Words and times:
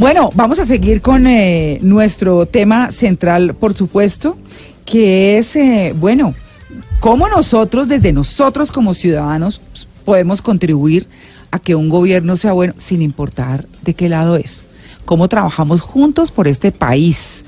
Bueno, 0.00 0.30
vamos 0.34 0.58
a 0.58 0.64
seguir 0.64 1.02
con 1.02 1.26
eh, 1.26 1.78
nuestro 1.82 2.46
tema 2.46 2.90
central, 2.90 3.54
por 3.54 3.74
supuesto, 3.74 4.38
que 4.86 5.36
es, 5.36 5.54
eh, 5.56 5.94
bueno, 5.94 6.34
cómo 7.00 7.28
nosotros, 7.28 7.86
desde 7.86 8.10
nosotros 8.12 8.72
como 8.72 8.94
ciudadanos, 8.94 9.60
podemos 10.06 10.40
contribuir 10.40 11.06
a 11.50 11.58
que 11.58 11.74
un 11.74 11.90
gobierno 11.90 12.38
sea 12.38 12.52
bueno 12.52 12.72
sin 12.78 13.02
importar 13.02 13.66
de 13.82 13.92
qué 13.92 14.08
lado 14.08 14.36
es. 14.36 14.64
Cómo 15.04 15.28
trabajamos 15.28 15.82
juntos 15.82 16.30
por 16.30 16.48
este 16.48 16.72
país. 16.72 17.39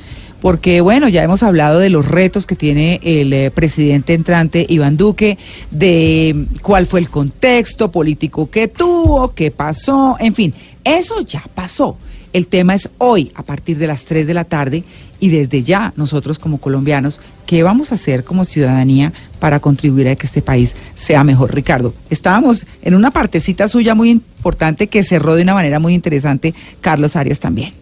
Porque, 0.43 0.81
bueno, 0.81 1.09
ya 1.09 1.23
hemos 1.23 1.45
hablado 1.45 1.79
de 1.79 1.89
los 1.89 2.05
retos 2.05 2.47
que 2.47 2.57
tiene 2.57 2.99
el 3.05 3.33
eh, 3.33 3.53
presidente 3.53 4.13
entrante 4.13 4.67
Iván 4.69 4.97
Duque, 4.97 5.39
de 5.71 6.47
cuál 6.63 6.87
fue 6.87 6.99
el 6.99 7.09
contexto 7.09 7.93
político 7.93 8.51
que 8.51 8.67
tuvo, 8.67 9.33
qué 9.35 9.53
pasó, 9.53 10.17
en 10.19 10.35
fin, 10.35 10.53
eso 10.83 11.21
ya 11.21 11.45
pasó. 11.55 11.97
El 12.33 12.49
tema 12.49 12.75
es 12.75 12.91
hoy, 12.99 13.31
a 13.37 13.45
partir 13.45 13.79
de 13.79 13.87
las 13.87 14.05
3 14.05 14.27
de 14.27 14.35
la 14.35 14.43
tarde, 14.43 14.83
y 15.21 15.29
desde 15.29 15.63
ya 15.63 15.93
nosotros 15.95 16.41
como 16.41 16.59
colombianos, 16.59 17.21
¿qué 17.47 17.63
vamos 17.63 17.93
a 17.93 17.95
hacer 17.95 18.25
como 18.25 18.45
ciudadanía 18.45 19.13
para 19.39 19.61
contribuir 19.61 20.09
a 20.09 20.17
que 20.17 20.27
este 20.27 20.43
país 20.43 20.75
sea 20.97 21.23
mejor? 21.23 21.55
Ricardo, 21.55 21.95
estábamos 22.11 22.67
en 22.83 22.97
una 22.97 23.13
partecita 23.13 23.69
suya 23.69 23.95
muy 23.95 24.11
importante 24.11 24.89
que 24.89 25.05
cerró 25.05 25.37
de 25.37 25.45
una 25.45 25.55
manera 25.55 25.79
muy 25.79 25.95
interesante 25.95 26.53
Carlos 26.81 27.15
Arias 27.15 27.39
también. 27.39 27.82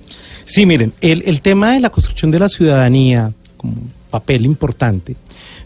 Sí, 0.50 0.66
miren, 0.66 0.92
el, 1.00 1.22
el 1.26 1.40
tema 1.42 1.74
de 1.74 1.80
la 1.80 1.90
construcción 1.90 2.30
de 2.32 2.40
la 2.40 2.48
ciudadanía 2.48 3.32
como 3.56 3.76
papel 4.10 4.44
importante, 4.44 5.14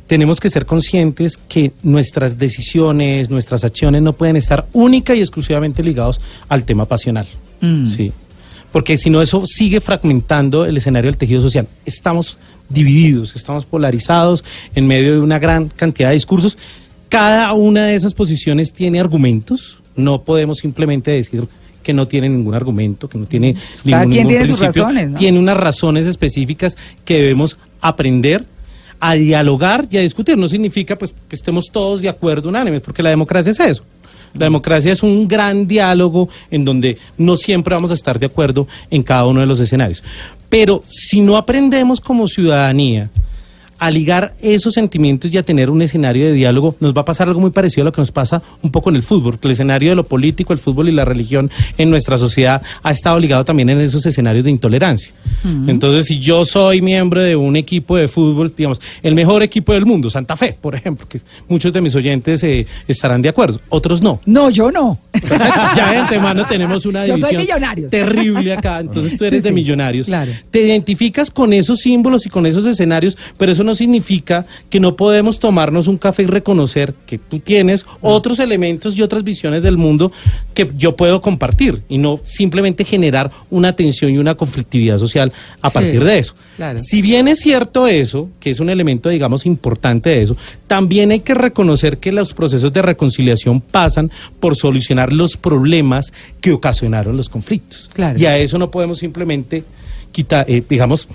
tenemos 0.06 0.38
que 0.38 0.50
ser 0.50 0.66
conscientes 0.66 1.38
que 1.48 1.72
nuestras 1.82 2.38
decisiones, 2.38 3.30
nuestras 3.30 3.64
acciones 3.64 4.02
no 4.02 4.12
pueden 4.12 4.36
estar 4.36 4.66
única 4.74 5.14
y 5.14 5.20
exclusivamente 5.20 5.82
ligados 5.82 6.20
al 6.50 6.64
tema 6.64 6.84
pasional. 6.84 7.26
Mm. 7.62 7.88
Sí 7.88 8.12
porque 8.74 8.96
si 8.96 9.08
no 9.08 9.22
eso 9.22 9.46
sigue 9.46 9.80
fragmentando 9.80 10.66
el 10.66 10.76
escenario 10.76 11.08
del 11.08 11.16
tejido 11.16 11.41
social. 11.41 11.69
Estamos 11.86 12.36
divididos, 12.69 13.36
estamos 13.36 13.64
polarizados 13.64 14.42
en 14.74 14.88
medio 14.88 15.12
de 15.12 15.20
una 15.20 15.38
gran 15.38 15.69
cantidad 15.69 16.08
de 16.08 16.14
discursos. 16.14 16.58
Cada 17.08 17.52
una 17.52 17.86
de 17.86 17.94
esas 17.94 18.14
posiciones 18.14 18.72
tiene 18.72 18.98
argumentos, 18.98 19.78
no 19.94 20.22
podemos 20.22 20.58
simplemente 20.58 21.12
decir 21.12 21.46
que 21.84 21.92
no 21.92 22.08
tiene 22.08 22.28
ningún 22.28 22.54
argumento, 22.54 23.08
que 23.08 23.18
no 23.18 23.27
tiene 23.27 23.54
Cada 23.54 24.00
ningún, 24.00 24.12
quien 24.12 24.27
ningún 24.27 24.28
tiene 24.28 24.46
sus 24.48 24.58
principio. 24.58 24.82
razones, 24.84 25.10
¿no? 25.10 25.18
Tiene 25.18 25.38
unas 25.38 25.56
razones 25.56 26.06
específicas 26.06 26.76
que 27.04 27.14
debemos 27.20 27.56
aprender 27.80 28.44
a 28.98 29.14
dialogar 29.14 29.86
y 29.91 29.98
a 29.98 30.00
discutir. 30.00 30.36
No 30.36 30.48
significa 30.48 30.96
pues 30.96 31.14
que 31.28 31.36
estemos 31.36 31.66
todos 31.70 32.00
de 32.02 32.08
acuerdo 32.08 32.48
unánimes, 32.48 32.80
porque 32.80 33.02
la 33.02 33.10
democracia 33.10 33.52
es 33.52 33.60
eso. 33.60 33.84
La 34.32 34.46
democracia 34.46 34.91
es 34.91 35.02
un 35.04 35.28
gran 35.28 35.66
diálogo 35.66 36.28
en 36.50 36.64
donde 36.64 36.98
no 37.18 37.36
siempre 37.36 37.74
vamos 37.74 37.92
a 37.92 37.94
estar 37.94 38.19
de 38.19 38.26
acuerdo 38.26 38.66
en 38.91 39.04
cada 39.04 39.26
uno 39.26 39.41
de 39.41 39.47
los 39.47 39.60
escenarios. 39.60 40.03
Pero 40.48 40.82
si 40.88 41.20
no 41.20 41.36
aprendemos 41.36 42.00
como 42.00 42.26
ciudadanía 42.26 43.10
a 43.87 43.91
ligar 43.91 44.34
esos 44.41 44.72
sentimientos 44.75 45.33
y 45.33 45.37
a 45.37 45.43
tener 45.43 45.69
un 45.71 45.83
escenario 45.83 46.25
de 46.27 46.33
diálogo, 46.33 46.77
nos 46.81 46.97
va 46.97 47.03
a 47.03 47.05
pasar 47.05 47.28
algo 47.28 47.41
muy 47.41 47.50
parecido 47.50 47.83
a 47.83 47.84
lo 47.87 47.93
que 47.93 48.00
nos 48.00 48.11
pasa 48.12 48.43
un 48.62 48.71
poco 48.71 48.91
en 48.91 48.97
el 48.97 49.03
fútbol, 49.03 49.39
que 49.39 49.49
el 49.49 49.53
escenario 49.53 49.91
de 49.91 49.97
lo 49.97 50.05
político, 50.05 50.53
el 50.53 50.59
fútbol 50.59 50.89
y 50.89 50.93
la 50.93 51.05
religión 51.05 51.50
en 51.77 51.91
nuestra 51.91 52.17
sociedad 52.17 52.62
ha 52.83 52.91
estado 52.93 53.19
ligado 53.19 53.45
también 53.45 53.69
en 53.71 53.81
esos 53.81 54.05
escenarios 54.06 54.45
de 54.45 54.50
intolerancia. 54.50 55.12
Entonces, 55.67 56.06
si 56.06 56.19
yo 56.19 56.45
soy 56.45 56.81
miembro 56.81 57.21
de 57.21 57.37
un 57.37 57.56
equipo 57.56 57.97
de 57.97 58.09
fútbol, 58.09 58.53
digamos, 58.56 58.81
el 59.03 59.15
mejor 59.15 59.43
equipo 59.43 59.72
del 59.72 59.84
mundo, 59.84 60.09
Santa 60.09 60.37
Fe, 60.37 60.56
por 60.59 60.75
ejemplo, 60.75 61.06
que 61.09 61.21
muchos 61.49 61.72
de 61.72 61.81
mis 61.81 61.95
oyentes 61.95 62.43
eh, 62.43 62.66
estarán 62.89 63.21
de 63.21 63.28
acuerdo, 63.28 63.61
otros 63.69 64.01
no. 64.01 64.21
No, 64.25 64.49
yo 64.51 64.71
no. 64.71 64.99
ya 65.77 65.91
de 65.93 65.99
antemano 65.99 66.45
tenemos 66.47 66.87
una 66.87 67.05
división 67.05 67.43
Millonarios. 67.43 67.91
terrible 67.91 68.53
acá. 68.55 68.81
Entonces 68.81 69.16
tú 69.19 69.25
eres 69.25 69.34
Sí, 69.41 69.43
de 69.43 69.49
sí, 69.51 69.55
millonarios. 69.55 70.06
claro. 70.06 70.33
Te 70.51 70.62
identificas 70.62 71.31
con 71.31 71.53
esos 71.53 71.81
símbolos 71.81 72.25
y 72.27 72.31
con 72.31 72.47
esos 72.47 72.65
escenarios, 72.66 73.16
pero 73.37 73.53
eso 73.53 73.65
no 73.65 73.73
significa 73.74 74.46
que 74.70 74.80
no 74.80 74.96
podemos 74.96 75.38
tomarnos 75.38 75.86
un 75.88 75.98
café 75.98 76.22
y 76.22 76.26
reconocer 76.26 76.94
que 77.06 77.18
tú 77.18 77.38
tienes 77.40 77.84
otros 78.00 78.38
elementos 78.38 78.96
y 78.96 79.02
otras 79.02 79.24
visiones 79.24 79.62
del 79.62 79.76
mundo 79.76 80.12
que 80.54 80.70
yo 80.76 80.96
puedo 80.96 81.20
compartir 81.20 81.82
y 81.88 81.98
no 81.98 82.20
simplemente 82.24 82.84
generar 82.84 83.30
una 83.50 83.74
tensión 83.74 84.10
y 84.12 84.18
una 84.18 84.34
conflictividad 84.34 84.98
social 84.98 85.32
a 85.60 85.68
Sí, 85.68 85.74
partir 85.74 86.04
de 86.04 86.18
eso. 86.18 86.34
claro. 86.56 86.78
Si 86.78 87.02
bien 87.02 87.28
es 87.28 87.40
cierto 87.40 87.86
eso, 87.86 88.30
que 88.40 88.50
es 88.50 88.60
un 88.60 88.70
elemento, 88.70 89.08
digamos, 89.08 89.46
importante 89.46 90.10
de 90.10 90.22
eso, 90.22 90.36
también 90.66 91.10
hay 91.10 91.20
que 91.20 91.34
reconocer 91.34 91.98
que 91.98 92.12
los 92.12 92.32
procesos 92.32 92.72
de 92.72 92.82
reconciliación 92.82 93.60
pasan 93.60 94.10
por 94.41 94.56
solucionar 94.56 95.12
los 95.12 95.36
problemas 95.36 96.12
que 96.41 96.52
ocasionaron 96.52 97.16
los 97.16 97.28
conflictos. 97.28 97.91
Claro. 97.92 98.18
Y 98.18 98.26
a 98.26 98.38
eso 98.38 98.58
no 98.58 98.70
podemos 98.70 98.98
simplemente 98.98 99.64
quitar, 100.12 100.44
eh, 100.48 100.62
digamos, 100.68 101.08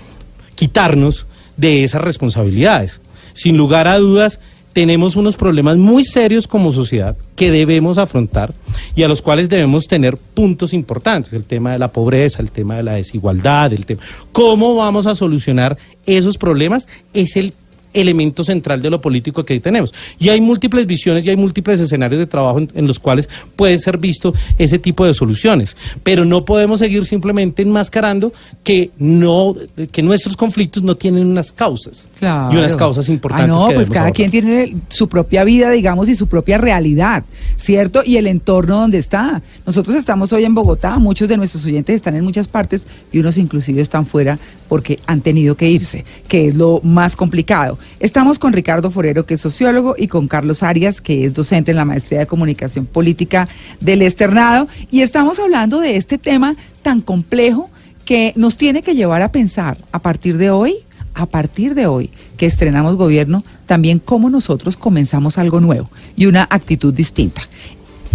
quitarnos 0.54 1.26
de 1.60 1.84
esas 1.84 2.02
responsabilidades. 2.02 3.00
Sin 3.34 3.56
lugar 3.56 3.86
a 3.86 3.98
dudas, 3.98 4.40
tenemos 4.72 5.16
unos 5.16 5.36
problemas 5.36 5.76
muy 5.76 6.04
serios 6.04 6.46
como 6.46 6.72
sociedad 6.72 7.16
que 7.36 7.50
debemos 7.50 7.98
afrontar 7.98 8.54
y 8.94 9.02
a 9.02 9.08
los 9.08 9.20
cuales 9.20 9.48
debemos 9.48 9.86
tener 9.86 10.16
puntos 10.16 10.72
importantes. 10.72 11.32
El 11.32 11.44
tema 11.44 11.72
de 11.72 11.78
la 11.78 11.88
pobreza, 11.88 12.40
el 12.40 12.50
tema 12.50 12.76
de 12.76 12.84
la 12.84 12.94
desigualdad, 12.94 13.72
el 13.72 13.84
tema... 13.84 14.00
¿Cómo 14.32 14.76
vamos 14.76 15.06
a 15.06 15.14
solucionar 15.14 15.76
esos 16.06 16.38
problemas? 16.38 16.88
Es 17.12 17.36
el 17.36 17.52
elemento 17.92 18.44
central 18.44 18.82
de 18.82 18.90
lo 18.90 19.00
político 19.00 19.44
que 19.44 19.58
tenemos. 19.60 19.94
Y 20.18 20.28
hay 20.28 20.40
múltiples 20.40 20.86
visiones 20.86 21.24
y 21.24 21.30
hay 21.30 21.36
múltiples 21.36 21.80
escenarios 21.80 22.18
de 22.18 22.26
trabajo 22.26 22.58
en, 22.58 22.70
en 22.74 22.86
los 22.86 22.98
cuales 22.98 23.28
puede 23.56 23.76
ser 23.78 23.98
visto 23.98 24.34
ese 24.58 24.78
tipo 24.78 25.04
de 25.04 25.14
soluciones. 25.14 25.76
Pero 26.02 26.24
no 26.24 26.44
podemos 26.44 26.78
seguir 26.78 27.04
simplemente 27.04 27.62
enmascarando 27.62 28.32
que 28.62 28.90
no, 28.98 29.54
que 29.90 30.02
nuestros 30.02 30.36
conflictos 30.36 30.82
no 30.82 30.96
tienen 30.96 31.26
unas 31.26 31.52
causas. 31.52 32.08
Claro. 32.18 32.54
Y 32.54 32.58
unas 32.58 32.76
causas 32.76 33.08
importantes. 33.08 33.56
Ah, 33.56 33.60
no, 33.62 33.68
que 33.68 33.74
pues 33.74 33.88
cada 33.88 34.00
abordar. 34.00 34.14
quien 34.14 34.30
tiene 34.30 34.76
su 34.88 35.08
propia 35.08 35.44
vida, 35.44 35.70
digamos, 35.70 36.08
y 36.08 36.14
su 36.14 36.26
propia 36.26 36.58
realidad, 36.58 37.24
¿cierto? 37.56 38.02
Y 38.04 38.16
el 38.16 38.26
entorno 38.26 38.80
donde 38.80 38.98
está. 38.98 39.42
Nosotros 39.66 39.96
estamos 39.96 40.32
hoy 40.32 40.44
en 40.44 40.54
Bogotá, 40.54 40.98
muchos 40.98 41.28
de 41.28 41.36
nuestros 41.36 41.64
oyentes 41.64 41.96
están 41.96 42.16
en 42.16 42.24
muchas 42.24 42.48
partes 42.48 42.82
y 43.12 43.18
unos 43.18 43.36
inclusive 43.38 43.80
están 43.80 44.06
fuera 44.06 44.38
porque 44.68 45.00
han 45.06 45.20
tenido 45.20 45.56
que 45.56 45.68
irse, 45.68 46.04
que 46.28 46.48
es 46.48 46.54
lo 46.54 46.80
más 46.84 47.16
complicado. 47.16 47.78
Estamos 47.98 48.38
con 48.38 48.52
Ricardo 48.52 48.90
Forero, 48.90 49.26
que 49.26 49.34
es 49.34 49.40
sociólogo, 49.40 49.94
y 49.98 50.08
con 50.08 50.28
Carlos 50.28 50.62
Arias, 50.62 51.00
que 51.00 51.24
es 51.24 51.34
docente 51.34 51.72
en 51.72 51.76
la 51.76 51.84
Maestría 51.84 52.20
de 52.20 52.26
Comunicación 52.26 52.86
Política 52.86 53.48
del 53.80 54.02
Externado, 54.02 54.68
y 54.90 55.00
estamos 55.00 55.38
hablando 55.38 55.80
de 55.80 55.96
este 55.96 56.18
tema 56.18 56.56
tan 56.82 57.00
complejo 57.00 57.70
que 58.04 58.32
nos 58.36 58.56
tiene 58.56 58.82
que 58.82 58.94
llevar 58.94 59.22
a 59.22 59.32
pensar 59.32 59.78
a 59.92 59.98
partir 59.98 60.36
de 60.38 60.50
hoy 60.50 60.76
a 61.14 61.26
partir 61.26 61.74
de 61.74 61.86
hoy 61.86 62.10
que 62.36 62.46
estrenamos 62.46 62.96
gobierno, 62.96 63.44
también 63.66 63.98
cómo 63.98 64.30
nosotros 64.30 64.76
comenzamos 64.76 65.38
algo 65.38 65.60
nuevo 65.60 65.90
y 66.16 66.26
una 66.26 66.46
actitud 66.48 66.94
distinta. 66.94 67.42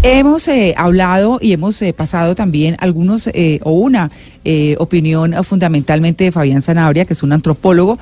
Hemos 0.02 0.48
eh, 0.48 0.76
hablado 0.78 1.40
y 1.42 1.54
hemos 1.54 1.82
eh, 1.82 1.92
pasado 1.94 2.36
también 2.36 2.76
algunos 2.80 3.28
eh, 3.34 3.60
o 3.64 3.72
una 3.72 4.12
opinión 4.78 5.34
fundamentalmente 5.44 6.26
de 6.26 6.32
Fabián 6.32 6.62
Zanabria, 6.62 7.06
que 7.06 7.14
es 7.14 7.24
un 7.24 7.34
antropólogo, 7.34 7.98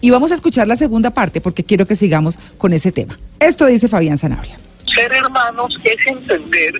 y 0.00 0.10
vamos 0.10 0.32
a 0.32 0.34
escuchar 0.34 0.68
la 0.68 0.76
segunda 0.76 1.10
parte 1.10 1.40
porque 1.40 1.64
quiero 1.64 1.86
que 1.86 1.96
sigamos 1.96 2.38
con 2.58 2.72
ese 2.72 2.92
tema. 2.92 3.18
Esto 3.40 3.66
dice 3.66 3.88
Fabián 3.88 4.18
Zanabria. 4.18 4.58
Ser 4.98 5.12
hermanos 5.12 5.78
es 5.84 6.06
entender 6.06 6.72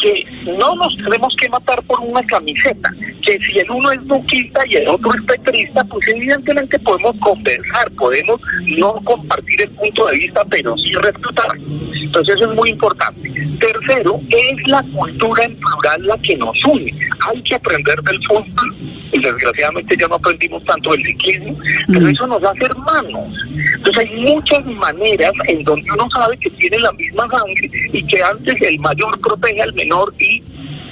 que 0.00 0.26
no 0.58 0.74
nos 0.74 0.96
tenemos 0.96 1.34
que 1.36 1.48
matar 1.48 1.82
por 1.84 2.00
una 2.00 2.22
camiseta, 2.26 2.90
que 3.24 3.38
si 3.38 3.58
el 3.58 3.70
uno 3.70 3.92
es 3.92 4.06
duquista 4.06 4.60
y 4.66 4.74
el 4.74 4.88
otro 4.88 5.14
es 5.14 5.22
petrista, 5.22 5.84
pues 5.84 6.06
evidentemente 6.08 6.78
podemos 6.80 7.16
conversar, 7.20 7.90
podemos 7.92 8.40
no 8.66 8.94
compartir 9.04 9.62
el 9.62 9.70
punto 9.70 10.06
de 10.06 10.18
vista, 10.18 10.44
pero 10.50 10.76
sí 10.76 10.92
respetar. 10.94 11.56
Entonces 11.94 12.34
eso 12.34 12.50
es 12.50 12.56
muy 12.56 12.70
importante. 12.70 13.30
Tercero, 13.58 14.20
es 14.28 14.68
la 14.68 14.82
cultura 14.82 15.44
en 15.44 15.56
plural 15.56 16.06
la 16.06 16.18
que 16.18 16.36
nos 16.36 16.64
une. 16.64 16.92
Hay 17.28 17.42
que 17.42 17.54
aprender 17.54 18.02
del 18.02 18.22
fútbol, 18.26 18.74
y 19.12 19.18
desgraciadamente 19.20 19.96
ya 19.96 20.08
no 20.08 20.16
aprendimos 20.16 20.64
tanto 20.64 20.90
del 20.90 21.04
ciclismo, 21.04 21.56
pero 21.92 22.08
eso 22.08 22.26
nos 22.26 22.42
hace 22.42 22.64
hermanos. 22.64 23.28
Entonces 23.76 24.10
hay 24.10 24.20
muchas 24.20 24.66
maneras 24.66 25.32
en 25.46 25.62
donde 25.62 25.90
uno 25.92 26.08
sabe 26.10 26.36
que 26.38 26.50
tiene 26.50 26.78
la 26.78 26.92
misma 26.92 27.28
sangre 27.30 27.61
y 27.92 28.06
que 28.06 28.22
antes 28.22 28.60
el 28.60 28.78
mayor 28.80 29.18
protege 29.20 29.62
al 29.62 29.74
menor 29.74 30.12
y 30.18 30.42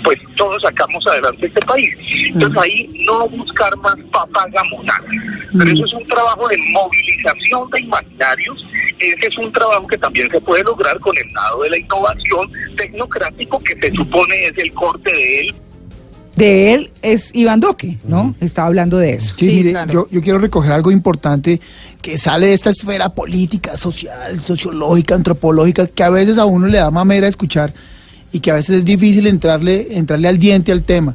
pues 0.02 0.18
todos 0.36 0.62
sacamos 0.62 1.06
adelante 1.06 1.46
este 1.46 1.60
país. 1.60 1.94
Entonces 2.26 2.62
ahí 2.62 3.04
no 3.06 3.28
buscar 3.28 3.76
más 3.78 3.96
papagamonadas. 4.12 5.04
Pero 5.58 5.70
eso 5.70 5.84
es 5.84 5.92
un 5.92 6.06
trabajo 6.06 6.48
de 6.48 6.58
movilización 6.58 7.70
de 7.70 7.80
imaginarios. 7.80 8.66
Ese 8.98 9.26
es 9.26 9.38
un 9.38 9.52
trabajo 9.52 9.86
que 9.86 9.98
también 9.98 10.30
se 10.30 10.40
puede 10.40 10.62
lograr 10.62 10.98
con 11.00 11.16
el 11.16 11.32
lado 11.32 11.62
de 11.62 11.70
la 11.70 11.78
innovación 11.78 12.50
tecnocrático 12.76 13.58
que 13.60 13.74
se 13.76 13.90
supone 13.92 14.46
es 14.46 14.58
el 14.58 14.72
corte 14.72 15.12
de 15.12 15.40
él. 15.40 15.54
De 16.40 16.74
él 16.74 16.90
es 17.02 17.30
Iván 17.34 17.60
Duque, 17.60 17.98
¿no? 18.04 18.34
Estaba 18.40 18.68
hablando 18.68 18.96
de 18.96 19.12
eso. 19.12 19.34
Sí, 19.36 19.62
mire, 19.62 19.74
yo, 19.92 20.08
yo 20.10 20.22
quiero 20.22 20.38
recoger 20.38 20.72
algo 20.72 20.90
importante 20.90 21.60
que 22.00 22.16
sale 22.16 22.46
de 22.46 22.54
esta 22.54 22.70
esfera 22.70 23.10
política, 23.10 23.76
social, 23.76 24.40
sociológica, 24.40 25.14
antropológica, 25.14 25.86
que 25.86 26.02
a 26.02 26.08
veces 26.08 26.38
a 26.38 26.46
uno 26.46 26.66
le 26.66 26.78
da 26.78 26.90
mamera 26.90 27.28
escuchar 27.28 27.74
y 28.32 28.40
que 28.40 28.50
a 28.50 28.54
veces 28.54 28.76
es 28.76 28.84
difícil 28.84 29.26
entrarle, 29.26 29.88
entrarle 29.98 30.28
al 30.28 30.38
diente 30.38 30.72
al 30.72 30.82
tema. 30.82 31.14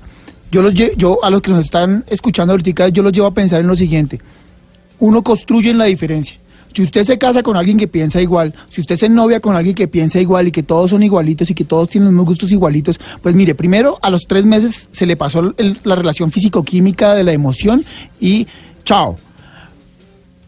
Yo, 0.52 0.62
los, 0.62 0.74
yo 0.74 1.24
a 1.24 1.30
los 1.30 1.42
que 1.42 1.52
nos 1.52 1.64
están 1.66 2.06
escuchando 2.08 2.54
ahorita, 2.54 2.90
yo 2.90 3.02
los 3.02 3.12
llevo 3.12 3.28
a 3.28 3.34
pensar 3.34 3.62
en 3.62 3.68
lo 3.68 3.76
siguiente. 3.76 4.22
Uno 5.00 5.24
construye 5.24 5.72
en 5.72 5.78
la 5.78 5.86
diferencia. 5.86 6.38
Si 6.76 6.84
usted 6.84 7.04
se 7.06 7.18
casa 7.18 7.42
con 7.42 7.56
alguien 7.56 7.78
que 7.78 7.88
piensa 7.88 8.22
igual, 8.22 8.54
si 8.70 8.82
usted 8.82 8.98
se 8.98 9.08
novia 9.08 9.40
con 9.40 9.56
alguien 9.56 9.74
que 9.76 9.88
piensa 9.88 10.20
igual 10.20 10.48
y 10.48 10.52
que 10.52 10.62
todos 10.62 10.90
son 10.90 11.04
igualitos 11.04 11.50
y 11.50 11.56
que 11.56 11.64
todos 11.64 11.88
tienen 11.88 12.10
mismos 12.10 12.26
gustos 12.26 12.52
igualitos, 12.52 13.00
pues 13.22 13.34
mire, 13.34 13.56
primero 13.56 13.98
a 14.02 14.10
los 14.10 14.24
tres 14.28 14.44
meses 14.46 14.90
se 14.92 15.06
le 15.06 15.16
pasó 15.16 15.54
el- 15.58 15.80
la 15.86 15.96
relación 15.96 16.34
físico-química 16.34 17.14
de 17.14 17.24
la 17.24 17.32
emoción 17.32 17.86
y 18.20 18.46
chao. 18.84 19.16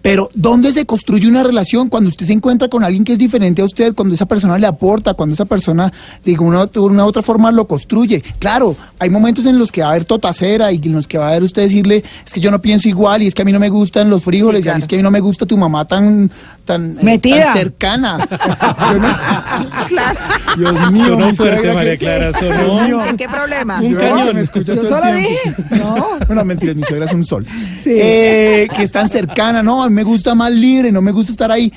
Pero 0.08 0.30
¿dónde 0.34 0.72
se 0.72 0.86
construye 0.86 1.28
una 1.28 1.44
relación 1.44 1.90
cuando 1.90 2.08
usted 2.10 2.26
se 2.26 2.32
encuentra 2.32 2.70
con 2.70 2.82
alguien 2.82 3.04
que 3.04 3.12
es 3.12 3.20
diferente 3.20 3.62
a 3.62 3.66
usted, 3.66 3.94
cuando 3.94 4.16
esa 4.16 4.26
persona 4.26 4.58
le 4.58 4.66
aporta, 4.66 5.14
cuando 5.16 5.34
esa 5.34 5.44
persona 5.44 5.92
de 6.24 6.40
una, 6.40 6.66
de 6.66 6.80
una 6.80 7.04
u 7.04 7.08
otra 7.10 7.22
forma 7.22 7.52
lo 7.52 7.68
construye? 7.68 8.24
Claro, 8.40 8.78
hay 9.00 9.10
momentos 9.10 9.46
en 9.46 9.60
los 9.60 9.70
que 9.70 9.82
va 9.82 9.88
a 9.88 9.90
haber 9.92 10.06
totacera 10.06 10.72
y 10.72 10.78
en 10.82 10.94
los 10.94 11.08
que 11.08 11.18
va 11.18 11.26
a 11.26 11.30
haber 11.32 11.44
usted 11.44 11.64
decirle, 11.64 12.06
es 12.26 12.32
que 12.32 12.40
yo 12.40 12.52
no 12.52 12.62
pienso 12.62 12.88
igual 12.88 13.22
y 13.22 13.28
es 13.28 13.36
que 13.36 13.42
a 13.42 13.46
mí 13.46 13.52
no 13.52 13.60
me 13.60 13.68
gustan 13.68 14.10
los 14.10 14.24
frijoles 14.24 14.60
Sí, 14.62 14.64
claro. 14.64 14.80
y 14.80 14.82
es 14.82 14.88
que 14.88 14.96
a 14.96 15.00
mí 15.00 15.04
no 15.04 15.12
me 15.12 15.20
gusta 15.20 15.46
tu 15.46 15.58
mamá 15.58 15.84
tan, 15.84 16.32
tan, 16.68 16.98
eh, 17.02 17.18
tan 17.20 17.54
cercana. 17.54 18.28
Yo 18.30 19.00
no- 19.00 19.88
Claro. 19.88 20.20
Dios 20.58 20.92
mío, 20.92 21.06
Sonó 21.08 21.34
fuerte, 21.36 21.74
María 21.74 21.92
que- 21.94 21.98
Clara, 21.98 22.32
Dios 22.32 22.56
sonó. 22.58 22.82
mío. 22.88 23.02
¿Qué 23.18 23.28
problema? 23.28 23.80
Un 23.82 23.90
suegra 23.90 24.10
cañón. 24.12 24.36
me 24.36 24.42
escucha 24.42 24.76
Yo 24.76 24.82
todo 24.82 24.90
solo 24.90 25.08
el 25.08 25.26
tiempo. 25.26 25.64
dije, 25.72 25.76
no. 25.84 26.08
Bueno, 26.28 26.46
mentira, 26.46 26.74
mi 26.76 26.84
suegra 26.84 27.06
es 27.06 27.14
un 27.14 27.26
sol. 27.26 27.46
Sí. 27.84 27.92
Eh, 27.96 28.68
que 28.76 28.84
es 28.84 28.92
tan 28.92 29.10
cercana, 29.10 29.64
no, 29.64 29.82
a 29.82 29.90
mí 29.90 29.96
me 29.96 30.04
gusta 30.04 30.36
más 30.36 30.52
libre, 30.52 30.92
no 30.92 31.02
me 31.02 31.12
gusta 31.12 31.32
estar 31.32 31.52
ahí 31.52 31.72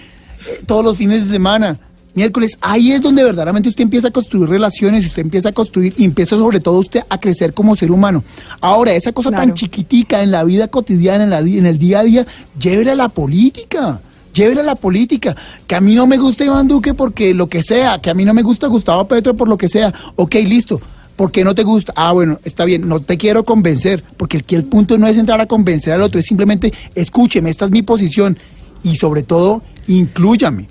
eh, 0.47 0.63
todos 0.67 0.85
los 0.85 0.97
fines 0.99 1.25
de 1.27 1.33
semana. 1.33 1.79
Miércoles, 2.13 2.59
ahí 2.61 2.91
es 2.91 3.01
donde 3.01 3.23
verdaderamente 3.23 3.69
usted 3.69 3.85
empieza 3.85 4.09
a 4.09 4.11
construir 4.11 4.51
relaciones, 4.51 5.07
usted 5.07 5.23
empieza 5.23 5.51
a 5.51 5.53
construir 5.53 5.95
y 5.97 6.05
empieza 6.05 6.37
sobre 6.37 6.59
todo 6.59 6.81
usted 6.81 7.03
a 7.09 7.21
crecer 7.21 7.55
como 7.55 7.77
ser 7.77 7.93
humano. 7.93 8.25
Ahora, 8.61 8.93
esa 8.93 9.13
cosa 9.13 9.31
tan 9.31 9.55
chiquitica 9.55 10.21
en 10.21 10.33
la 10.33 10.43
vida 10.43 10.67
cotidiana, 10.67 11.23
en, 11.23 11.31
la, 11.31 11.39
en 11.39 11.67
el 11.67 11.79
día 11.79 12.01
a 12.01 12.03
día, 12.03 12.27
llévela 12.59 12.93
a 12.93 12.97
la 12.97 13.09
política. 13.11 14.01
Llévela 14.33 14.61
a 14.61 14.65
la 14.65 14.75
política. 14.75 15.37
Que 15.67 15.75
a 15.75 15.81
mí 15.81 15.95
no 15.95 16.07
me 16.07 16.19
gusta 16.19 16.45
Iván 16.45 16.69
Duque 16.69 16.95
porque 16.95 17.35
lo 17.35 17.49
que 17.49 17.63
sea, 17.63 18.01
que 18.01 18.11
a 18.11 18.15
mí 18.15 18.25
no 18.25 18.35
me 18.35 18.43
gusta 18.43 18.67
Gustavo 18.67 19.07
Petro 19.07 19.35
por 19.35 19.49
lo 19.49 19.59
que 19.59 19.69
sea. 19.69 19.93
Ok, 20.17 20.35
listo. 20.47 20.81
¿Por 21.21 21.31
qué 21.31 21.45
no 21.45 21.55
te 21.55 21.65
gusta? 21.65 21.93
Ah, 21.97 22.13
bueno, 22.13 22.41
está 22.45 22.65
bien, 22.65 22.89
no 22.89 23.01
te 23.01 23.19
quiero 23.19 23.45
convencer, 23.45 24.03
porque 24.17 24.39
aquí 24.39 24.55
el 24.55 24.65
punto 24.65 24.97
no 24.97 25.07
es 25.07 25.19
entrar 25.19 25.39
a 25.39 25.45
convencer 25.45 25.93
al 25.93 26.01
otro, 26.01 26.19
es 26.19 26.25
simplemente 26.25 26.73
escúcheme, 26.95 27.51
esta 27.51 27.67
es 27.67 27.71
mi 27.71 27.83
posición 27.83 28.39
y 28.83 28.97
sobre 28.97 29.23
todo, 29.23 29.63
inclúyame. 29.87 30.67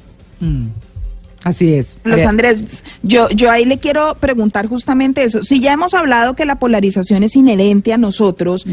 Así 1.44 1.76
es. 1.76 2.00
Los 2.04 2.26
Andrés, 2.26 2.84
yo, 3.04 3.30
yo 3.30 3.52
ahí 3.52 3.66
le 3.66 3.78
quiero 3.78 4.16
preguntar 4.20 4.68
justamente 4.68 5.24
eso. 5.24 5.44
Si 5.44 5.60
ya 5.60 5.72
hemos 5.72 5.94
hablado 5.94 6.34
que 6.34 6.46
la 6.46 6.58
polarización 6.58 7.22
es 7.22 7.36
inherente 7.36 7.94
a 7.94 7.98
nosotros, 7.98 8.66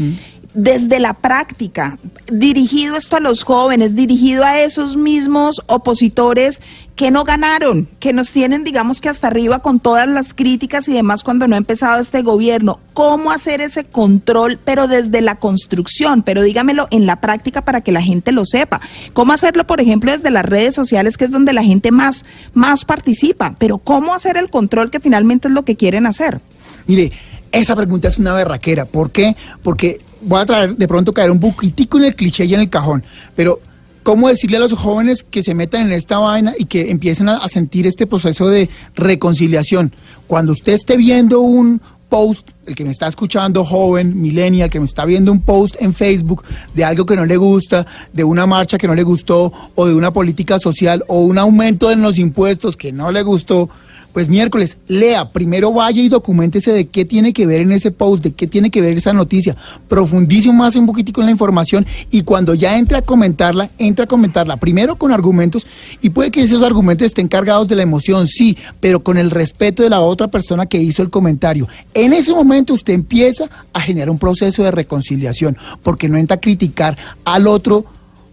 desde 0.57 0.99
la 0.99 1.13
práctica, 1.13 1.99
dirigido 2.33 2.97
esto 2.97 3.15
a 3.15 3.19
los 3.19 3.43
jóvenes, 3.43 3.93
dirigido 3.95 4.43
a 4.43 4.59
esos 4.59 4.97
mismos 4.97 5.61
opositores 5.67 6.61
que 6.95 7.11
no 7.11 7.25
ganaron, 7.25 7.87
que 7.99 8.11
nos 8.11 8.31
tienen, 8.31 8.63
digamos 8.63 8.99
que 8.99 9.07
hasta 9.07 9.27
arriba 9.27 9.59
con 9.59 9.79
todas 9.79 10.07
las 10.07 10.33
críticas 10.33 10.87
y 10.87 10.93
demás 10.93 11.23
cuando 11.23 11.47
no 11.47 11.53
ha 11.53 11.59
empezado 11.59 12.01
este 12.01 12.23
gobierno. 12.23 12.79
¿Cómo 12.95 13.31
hacer 13.31 13.61
ese 13.61 13.83
control, 13.83 14.57
pero 14.65 14.87
desde 14.87 15.21
la 15.21 15.35
construcción? 15.35 16.23
Pero 16.23 16.41
dígamelo 16.41 16.87
en 16.89 17.05
la 17.05 17.21
práctica 17.21 17.61
para 17.61 17.81
que 17.81 17.91
la 17.91 18.01
gente 18.01 18.31
lo 18.31 18.43
sepa. 18.43 18.81
¿Cómo 19.13 19.33
hacerlo, 19.33 19.67
por 19.67 19.79
ejemplo, 19.79 20.11
desde 20.11 20.31
las 20.31 20.43
redes 20.43 20.73
sociales, 20.73 21.17
que 21.17 21.25
es 21.25 21.31
donde 21.31 21.53
la 21.53 21.63
gente 21.63 21.91
más, 21.91 22.25
más 22.55 22.83
participa? 22.83 23.55
Pero 23.59 23.77
¿cómo 23.77 24.15
hacer 24.15 24.37
el 24.37 24.49
control 24.49 24.89
que 24.89 24.99
finalmente 24.99 25.49
es 25.49 25.53
lo 25.53 25.63
que 25.63 25.75
quieren 25.75 26.07
hacer? 26.07 26.41
Mire, 26.87 27.11
esa 27.51 27.75
pregunta 27.75 28.07
es 28.07 28.17
una 28.17 28.33
berraquera. 28.33 28.85
¿Por 28.85 29.11
qué? 29.11 29.35
Porque 29.61 30.01
voy 30.21 30.39
a 30.41 30.45
traer, 30.45 30.75
de 30.75 30.87
pronto 30.87 31.13
caer 31.13 31.31
un 31.31 31.39
poquitico 31.39 31.97
en 31.97 32.05
el 32.05 32.15
cliché 32.15 32.45
y 32.45 32.53
en 32.53 32.61
el 32.61 32.69
cajón, 32.69 33.03
pero 33.35 33.59
¿cómo 34.03 34.29
decirle 34.29 34.57
a 34.57 34.61
los 34.61 34.73
jóvenes 34.73 35.23
que 35.23 35.43
se 35.43 35.53
metan 35.53 35.81
en 35.81 35.91
esta 35.91 36.19
vaina 36.19 36.53
y 36.57 36.65
que 36.65 36.91
empiecen 36.91 37.29
a, 37.29 37.37
a 37.37 37.49
sentir 37.49 37.87
este 37.87 38.07
proceso 38.07 38.47
de 38.49 38.69
reconciliación? 38.95 39.93
Cuando 40.27 40.51
usted 40.51 40.73
esté 40.73 40.97
viendo 40.97 41.41
un 41.41 41.81
post, 42.09 42.49
el 42.65 42.75
que 42.75 42.83
me 42.83 42.91
está 42.91 43.07
escuchando 43.07 43.63
joven, 43.63 44.19
millennial, 44.19 44.69
que 44.69 44.79
me 44.79 44.85
está 44.85 45.05
viendo 45.05 45.31
un 45.31 45.41
post 45.41 45.75
en 45.79 45.93
Facebook 45.93 46.43
de 46.73 46.83
algo 46.83 47.05
que 47.05 47.15
no 47.15 47.25
le 47.25 47.37
gusta, 47.37 47.85
de 48.13 48.23
una 48.23 48.45
marcha 48.45 48.77
que 48.77 48.87
no 48.87 48.95
le 48.95 49.03
gustó, 49.03 49.51
o 49.75 49.85
de 49.85 49.93
una 49.93 50.11
política 50.11 50.59
social, 50.59 51.03
o 51.07 51.21
un 51.21 51.37
aumento 51.37 51.91
en 51.91 52.01
los 52.01 52.17
impuestos 52.17 52.77
que 52.77 52.91
no 52.91 53.11
le 53.11 53.23
gustó, 53.23 53.69
pues 54.17 54.29
miércoles, 54.29 54.79
lea, 54.87 55.29
primero 55.31 55.71
vaya 55.71 56.01
y 56.01 56.09
documentese 56.09 56.71
de 56.71 56.87
qué 56.87 57.05
tiene 57.05 57.33
que 57.33 57.45
ver 57.45 57.61
en 57.61 57.71
ese 57.71 57.91
post, 57.91 58.23
de 58.23 58.31
qué 58.31 58.47
tiene 58.47 58.71
que 58.71 58.81
ver 58.81 58.97
esa 58.97 59.13
noticia, 59.13 59.55
profundice 59.87 60.51
más 60.51 60.75
un 60.75 60.87
poquitico 60.87 61.21
en 61.21 61.25
la 61.27 61.33
información 61.33 61.85
y 62.09 62.23
cuando 62.23 62.55
ya 62.55 62.79
entre 62.79 62.97
a 62.97 63.03
comentarla, 63.03 63.69
entre 63.77 64.05
a 64.05 64.07
comentarla 64.07 64.57
primero 64.57 64.95
con 64.95 65.11
argumentos 65.11 65.67
y 66.01 66.09
puede 66.09 66.31
que 66.31 66.41
esos 66.41 66.63
argumentos 66.63 67.05
estén 67.05 67.27
cargados 67.27 67.67
de 67.67 67.75
la 67.75 67.83
emoción, 67.83 68.27
sí, 68.27 68.57
pero 68.79 69.03
con 69.03 69.19
el 69.19 69.29
respeto 69.29 69.83
de 69.83 69.91
la 69.91 69.99
otra 69.99 70.29
persona 70.29 70.65
que 70.65 70.81
hizo 70.81 71.03
el 71.03 71.11
comentario. 71.11 71.67
En 71.93 72.11
ese 72.11 72.33
momento 72.33 72.73
usted 72.73 72.95
empieza 72.95 73.47
a 73.71 73.81
generar 73.81 74.09
un 74.09 74.17
proceso 74.17 74.63
de 74.63 74.71
reconciliación, 74.71 75.59
porque 75.83 76.09
no 76.09 76.17
entra 76.17 76.37
a 76.37 76.41
criticar 76.41 76.97
al 77.23 77.45
otro 77.45 77.85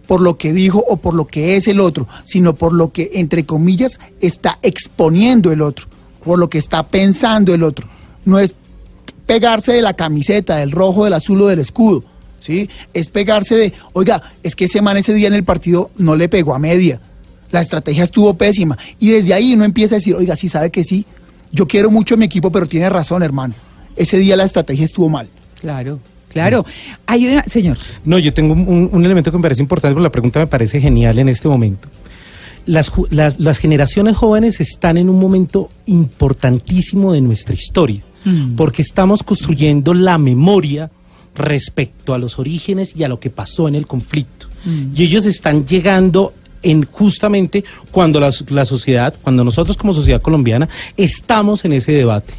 por 0.05 0.21
lo 0.21 0.37
que 0.37 0.53
dijo 0.53 0.83
o 0.87 0.97
por 0.97 1.13
lo 1.13 1.25
que 1.25 1.57
es 1.57 1.67
el 1.67 1.79
otro, 1.79 2.07
sino 2.23 2.55
por 2.55 2.73
lo 2.73 2.91
que, 2.91 3.11
entre 3.15 3.45
comillas, 3.45 3.99
está 4.21 4.59
exponiendo 4.61 5.51
el 5.51 5.61
otro, 5.61 5.87
por 6.23 6.39
lo 6.39 6.49
que 6.49 6.57
está 6.57 6.83
pensando 6.83 7.53
el 7.53 7.63
otro. 7.63 7.87
No 8.25 8.39
es 8.39 8.55
pegarse 9.25 9.73
de 9.73 9.81
la 9.81 9.93
camiseta, 9.93 10.57
del 10.57 10.71
rojo, 10.71 11.03
del 11.03 11.13
azul 11.13 11.41
o 11.41 11.47
del 11.47 11.59
escudo, 11.59 12.03
¿sí? 12.39 12.69
Es 12.93 13.09
pegarse 13.09 13.55
de, 13.55 13.73
oiga, 13.93 14.33
es 14.43 14.55
que 14.55 14.65
ese 14.65 14.81
man 14.81 14.97
ese 14.97 15.13
día 15.13 15.27
en 15.27 15.33
el 15.33 15.43
partido 15.43 15.89
no 15.97 16.15
le 16.15 16.29
pegó 16.29 16.53
a 16.53 16.59
media, 16.59 16.99
la 17.51 17.61
estrategia 17.61 18.03
estuvo 18.03 18.33
pésima. 18.35 18.77
Y 18.99 19.09
desde 19.09 19.33
ahí 19.33 19.53
uno 19.53 19.65
empieza 19.65 19.95
a 19.95 19.99
decir, 19.99 20.15
oiga, 20.15 20.35
sí 20.35 20.49
sabe 20.49 20.69
que 20.69 20.83
sí, 20.83 21.05
yo 21.51 21.67
quiero 21.67 21.89
mucho 21.89 22.15
a 22.15 22.17
mi 22.17 22.25
equipo, 22.25 22.51
pero 22.51 22.67
tiene 22.67 22.89
razón, 22.89 23.23
hermano. 23.23 23.53
Ese 23.95 24.17
día 24.17 24.35
la 24.35 24.43
estrategia 24.43 24.85
estuvo 24.85 25.09
mal. 25.09 25.29
Claro, 25.61 25.99
claro. 26.35 26.65
Hay 27.05 27.27
una, 27.27 27.43
señor. 27.45 27.77
No, 28.03 28.19
yo 28.19 28.33
tengo 28.33 28.53
un, 28.53 28.89
un 28.91 29.05
elemento 29.05 29.31
que 29.31 29.37
me 29.37 29.41
parece 29.41 29.61
importante, 29.61 29.93
porque 29.93 30.03
la 30.03 30.11
pregunta 30.11 30.39
me 30.39 30.47
parece 30.47 30.81
genial 30.81 31.17
en 31.17 31.29
este 31.29 31.47
momento. 31.47 31.87
Las, 32.65 32.91
las, 33.09 33.39
las 33.39 33.57
generaciones 33.57 34.17
jóvenes 34.17 34.59
están 34.59 34.97
en 34.97 35.09
un 35.09 35.19
momento 35.19 35.69
importantísimo 35.85 37.13
de 37.13 37.21
nuestra 37.21 37.53
historia, 37.53 38.01
porque 38.57 38.81
estamos 38.81 39.21
construyendo 39.21 39.93
la 39.93 40.17
memoria 40.17 40.89
respecto 41.35 42.13
a 42.13 42.17
los 42.17 42.39
orígenes 42.39 42.95
y 42.95 43.03
a 43.03 43.07
lo 43.07 43.19
que 43.19 43.29
pasó 43.29 43.67
en 43.67 43.75
el 43.75 43.85
conflicto. 43.85 44.47
Y 44.95 45.03
ellos 45.03 45.25
están 45.25 45.67
llegando 45.67 46.33
en 46.63 46.85
justamente 46.85 47.63
cuando 47.91 48.19
la, 48.19 48.31
la 48.49 48.65
sociedad, 48.65 49.13
cuando 49.21 49.43
nosotros 49.43 49.77
como 49.77 49.93
sociedad 49.93 50.21
colombiana 50.21 50.67
estamos 50.97 51.63
en 51.65 51.73
ese 51.73 51.91
debate. 51.91 52.33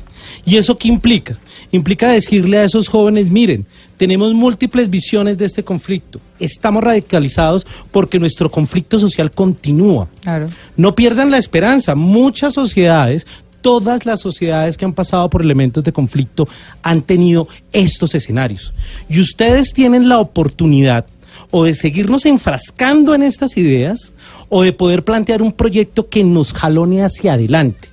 ¿Y 0.45 0.57
eso 0.57 0.77
qué 0.77 0.89
implica? 0.89 1.39
Implica 1.73 2.09
decirle 2.09 2.59
a 2.59 2.65
esos 2.65 2.89
jóvenes, 2.89 3.31
miren, 3.31 3.67
tenemos 3.97 4.35
múltiples 4.35 4.91
visiones 4.91 5.39
de 5.39 5.47
este 5.47 5.63
conflicto, 5.63 6.21
estamos 6.39 6.85
radicalizados 6.85 7.67
porque 7.91 8.19
nuestro 8.19 8.51
conflicto 8.51 8.99
social 8.99 9.31
continúa. 9.31 10.09
Claro. 10.23 10.51
No 10.77 10.95
pierdan 10.95 11.31
la 11.31 11.39
esperanza. 11.39 11.95
Muchas 11.95 12.55
sociedades, 12.55 13.27
todas 13.61 14.07
las 14.07 14.21
sociedades 14.21 14.77
que 14.77 14.85
han 14.85 14.93
pasado 14.93 15.29
por 15.31 15.43
elementos 15.43 15.83
de 15.83 15.93
conflicto 15.93 16.47
han 16.83 17.03
tenido 17.03 17.49
estos 17.73 18.15
escenarios. 18.15 18.73
Y 19.09 19.21
ustedes 19.21 19.73
tienen 19.73 20.09
la 20.09 20.19
oportunidad 20.19 21.07
o 21.51 21.65
de 21.65 21.75
seguirnos 21.75 22.27
enfrascando 22.27 23.15
en 23.15 23.23
estas 23.23 23.57
ideas 23.57 24.13
o 24.49 24.63
de 24.63 24.73
poder 24.73 25.05
plantear 25.05 25.43
un 25.43 25.53
proyecto 25.53 26.09
que 26.09 26.23
nos 26.23 26.53
jalone 26.53 27.03
hacia 27.03 27.33
adelante, 27.33 27.89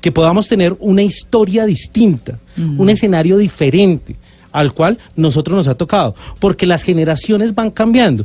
que 0.00 0.12
podamos 0.12 0.48
tener 0.48 0.76
una 0.80 1.02
historia 1.02 1.66
distinta, 1.66 2.38
un 2.56 2.90
escenario 2.90 3.38
diferente 3.38 4.16
al 4.52 4.72
cual 4.72 4.98
nosotros 5.16 5.56
nos 5.56 5.68
ha 5.68 5.74
tocado, 5.74 6.14
porque 6.38 6.66
las 6.66 6.82
generaciones 6.82 7.54
van 7.54 7.70
cambiando. 7.70 8.24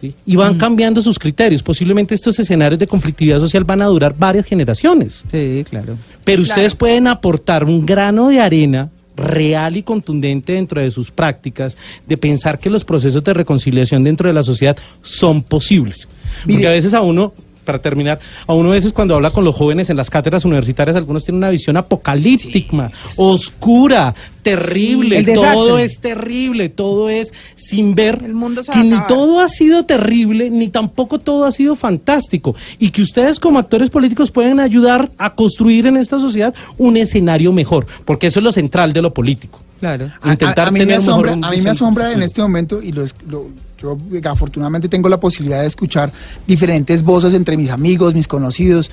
¿sí? 0.00 0.14
Y 0.26 0.36
van 0.36 0.58
cambiando 0.58 1.00
sus 1.00 1.18
criterios. 1.18 1.62
Posiblemente 1.62 2.14
estos 2.14 2.38
escenarios 2.38 2.78
de 2.78 2.86
conflictividad 2.86 3.40
social 3.40 3.64
van 3.64 3.82
a 3.82 3.86
durar 3.86 4.14
varias 4.16 4.46
generaciones. 4.46 5.22
Sí, 5.30 5.64
claro. 5.68 5.96
Pero 6.24 6.42
ustedes 6.42 6.74
pueden 6.74 7.06
aportar 7.06 7.64
un 7.64 7.86
grano 7.86 8.28
de 8.28 8.40
arena 8.40 8.90
real 9.16 9.76
y 9.76 9.82
contundente 9.82 10.52
dentro 10.52 10.80
de 10.80 10.90
sus 10.90 11.10
prácticas, 11.10 11.76
de 12.06 12.16
pensar 12.16 12.58
que 12.58 12.68
los 12.68 12.84
procesos 12.84 13.24
de 13.24 13.32
reconciliación 13.32 14.04
dentro 14.04 14.28
de 14.28 14.34
la 14.34 14.42
sociedad 14.42 14.76
son 15.02 15.42
posibles. 15.42 16.06
Porque 16.44 16.66
a 16.66 16.72
veces 16.72 16.92
a 16.92 17.00
uno, 17.00 17.32
para 17.66 17.80
terminar, 17.80 18.18
a 18.46 18.54
uno 18.54 18.70
a 18.70 18.72
veces 18.74 18.94
cuando 18.94 19.14
habla 19.14 19.30
con 19.30 19.44
los 19.44 19.54
jóvenes 19.54 19.90
en 19.90 19.98
las 19.98 20.08
cátedras 20.08 20.46
universitarias, 20.46 20.96
algunos 20.96 21.24
tienen 21.24 21.38
una 21.38 21.50
visión 21.50 21.76
apocalíptica, 21.76 22.90
oscura, 23.18 24.14
terrible, 24.42 25.22
todo 25.24 25.78
es 25.78 25.98
terrible, 26.00 26.68
todo 26.70 27.10
es 27.10 27.32
sin 27.56 27.94
ver 27.94 28.22
El 28.24 28.32
mundo 28.34 28.62
se 28.62 28.72
que 28.72 28.78
ni 28.82 28.96
todo 29.08 29.40
ha 29.40 29.48
sido 29.48 29.84
terrible, 29.84 30.48
ni 30.50 30.68
tampoco 30.68 31.18
todo 31.18 31.44
ha 31.44 31.52
sido 31.52 31.76
fantástico, 31.76 32.54
y 32.78 32.90
que 32.90 33.02
ustedes 33.02 33.38
como 33.40 33.58
actores 33.58 33.90
políticos 33.90 34.30
pueden 34.30 34.60
ayudar 34.60 35.10
a 35.18 35.34
construir 35.34 35.86
en 35.86 35.96
esta 35.96 36.18
sociedad 36.20 36.54
un 36.78 36.96
escenario 36.96 37.52
mejor, 37.52 37.86
porque 38.04 38.28
eso 38.28 38.40
es 38.40 38.44
lo 38.44 38.52
central 38.52 38.92
de 38.92 39.02
lo 39.02 39.12
político. 39.12 39.60
Claro. 39.80 40.10
A- 40.22 40.32
Intentar 40.32 40.66
a, 40.66 40.68
a 40.68 40.70
mí 40.70 40.78
me 40.78 40.86
tener 40.86 41.00
mejor 41.00 41.10
asombra, 41.12 41.32
un 41.32 41.44
a 41.44 41.50
mí 41.50 41.60
me 41.60 41.70
asombra 41.70 42.12
en 42.12 42.22
este 42.22 42.40
momento 42.40 42.80
y 42.82 42.92
lo 42.92 43.02
es- 43.04 43.14
lo- 43.28 43.46
yo 43.78 43.96
afortunadamente 44.24 44.88
tengo 44.88 45.08
la 45.08 45.20
posibilidad 45.20 45.60
de 45.60 45.66
escuchar 45.66 46.12
diferentes 46.46 47.02
voces 47.02 47.34
entre 47.34 47.56
mis 47.56 47.70
amigos, 47.70 48.14
mis 48.14 48.28
conocidos 48.28 48.90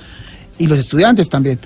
y 0.58 0.66
los 0.66 0.78
estudiantes 0.78 1.28
también. 1.28 1.58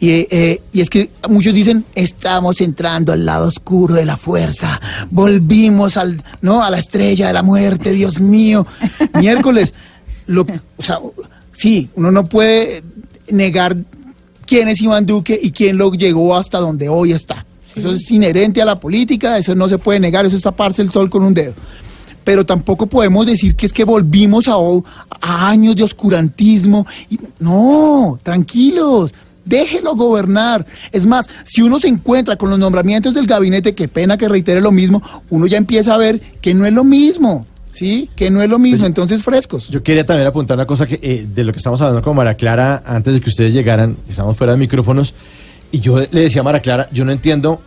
Y, 0.00 0.26
eh, 0.30 0.60
y 0.72 0.80
es 0.80 0.90
que 0.90 1.10
muchos 1.28 1.54
dicen, 1.54 1.84
estamos 1.94 2.60
entrando 2.60 3.12
al 3.12 3.24
lado 3.24 3.46
oscuro 3.46 3.94
de 3.94 4.04
la 4.04 4.16
fuerza, 4.16 4.80
volvimos 5.10 5.96
al, 5.96 6.20
¿no? 6.40 6.64
a 6.64 6.70
la 6.70 6.78
estrella 6.78 7.28
de 7.28 7.32
la 7.32 7.42
muerte, 7.42 7.92
Dios 7.92 8.20
mío. 8.20 8.66
Miércoles, 9.20 9.74
lo, 10.26 10.42
o 10.76 10.82
sea, 10.82 10.98
sí, 11.52 11.88
uno 11.94 12.10
no 12.10 12.26
puede 12.26 12.82
negar 13.30 13.76
quién 14.46 14.68
es 14.68 14.80
Iván 14.80 15.06
Duque 15.06 15.38
y 15.40 15.52
quién 15.52 15.78
lo 15.78 15.92
llegó 15.92 16.34
hasta 16.34 16.58
donde 16.58 16.88
hoy 16.88 17.12
está. 17.12 17.46
Eso 17.74 17.92
es 17.92 18.10
inherente 18.10 18.60
a 18.60 18.64
la 18.64 18.76
política, 18.76 19.38
eso 19.38 19.54
no 19.54 19.68
se 19.68 19.78
puede 19.78 19.98
negar, 19.98 20.26
eso 20.26 20.36
es 20.36 20.42
taparse 20.42 20.82
el 20.82 20.92
sol 20.92 21.08
con 21.08 21.22
un 21.22 21.32
dedo. 21.32 21.54
Pero 22.24 22.46
tampoco 22.46 22.86
podemos 22.86 23.26
decir 23.26 23.54
que 23.54 23.66
es 23.66 23.72
que 23.72 23.84
volvimos 23.84 24.48
a, 24.48 24.54
a 25.20 25.48
años 25.48 25.76
de 25.76 25.82
oscurantismo. 25.82 26.86
Y, 27.10 27.18
no, 27.40 28.18
tranquilos, 28.22 29.12
déjelo 29.44 29.94
gobernar. 29.94 30.66
Es 30.90 31.06
más, 31.06 31.28
si 31.44 31.62
uno 31.62 31.78
se 31.78 31.88
encuentra 31.88 32.36
con 32.36 32.50
los 32.50 32.58
nombramientos 32.58 33.14
del 33.14 33.26
gabinete, 33.26 33.74
qué 33.74 33.88
pena 33.88 34.16
que 34.16 34.28
reitere 34.28 34.60
lo 34.60 34.72
mismo, 34.72 35.02
uno 35.30 35.46
ya 35.46 35.58
empieza 35.58 35.94
a 35.94 35.98
ver 35.98 36.20
que 36.40 36.54
no 36.54 36.66
es 36.66 36.72
lo 36.72 36.84
mismo, 36.84 37.46
¿sí? 37.72 38.10
Que 38.14 38.30
no 38.30 38.42
es 38.42 38.48
lo 38.48 38.58
mismo, 38.58 38.86
entonces 38.86 39.22
frescos. 39.22 39.68
Yo 39.68 39.82
quería 39.82 40.04
también 40.04 40.26
apuntar 40.26 40.56
una 40.56 40.66
cosa 40.66 40.86
que 40.86 40.98
eh, 41.02 41.26
de 41.32 41.44
lo 41.44 41.52
que 41.52 41.58
estamos 41.58 41.80
hablando 41.80 42.02
con 42.02 42.16
Mara 42.16 42.34
Clara 42.34 42.82
antes 42.86 43.14
de 43.14 43.20
que 43.20 43.30
ustedes 43.30 43.52
llegaran, 43.52 43.96
estamos 44.08 44.36
fuera 44.36 44.52
de 44.52 44.58
micrófonos, 44.58 45.14
y 45.70 45.80
yo 45.80 45.98
le 45.98 46.20
decía 46.20 46.42
a 46.42 46.44
Mara 46.44 46.60
Clara, 46.60 46.88
yo 46.92 47.04
no 47.04 47.12
entiendo 47.12 47.62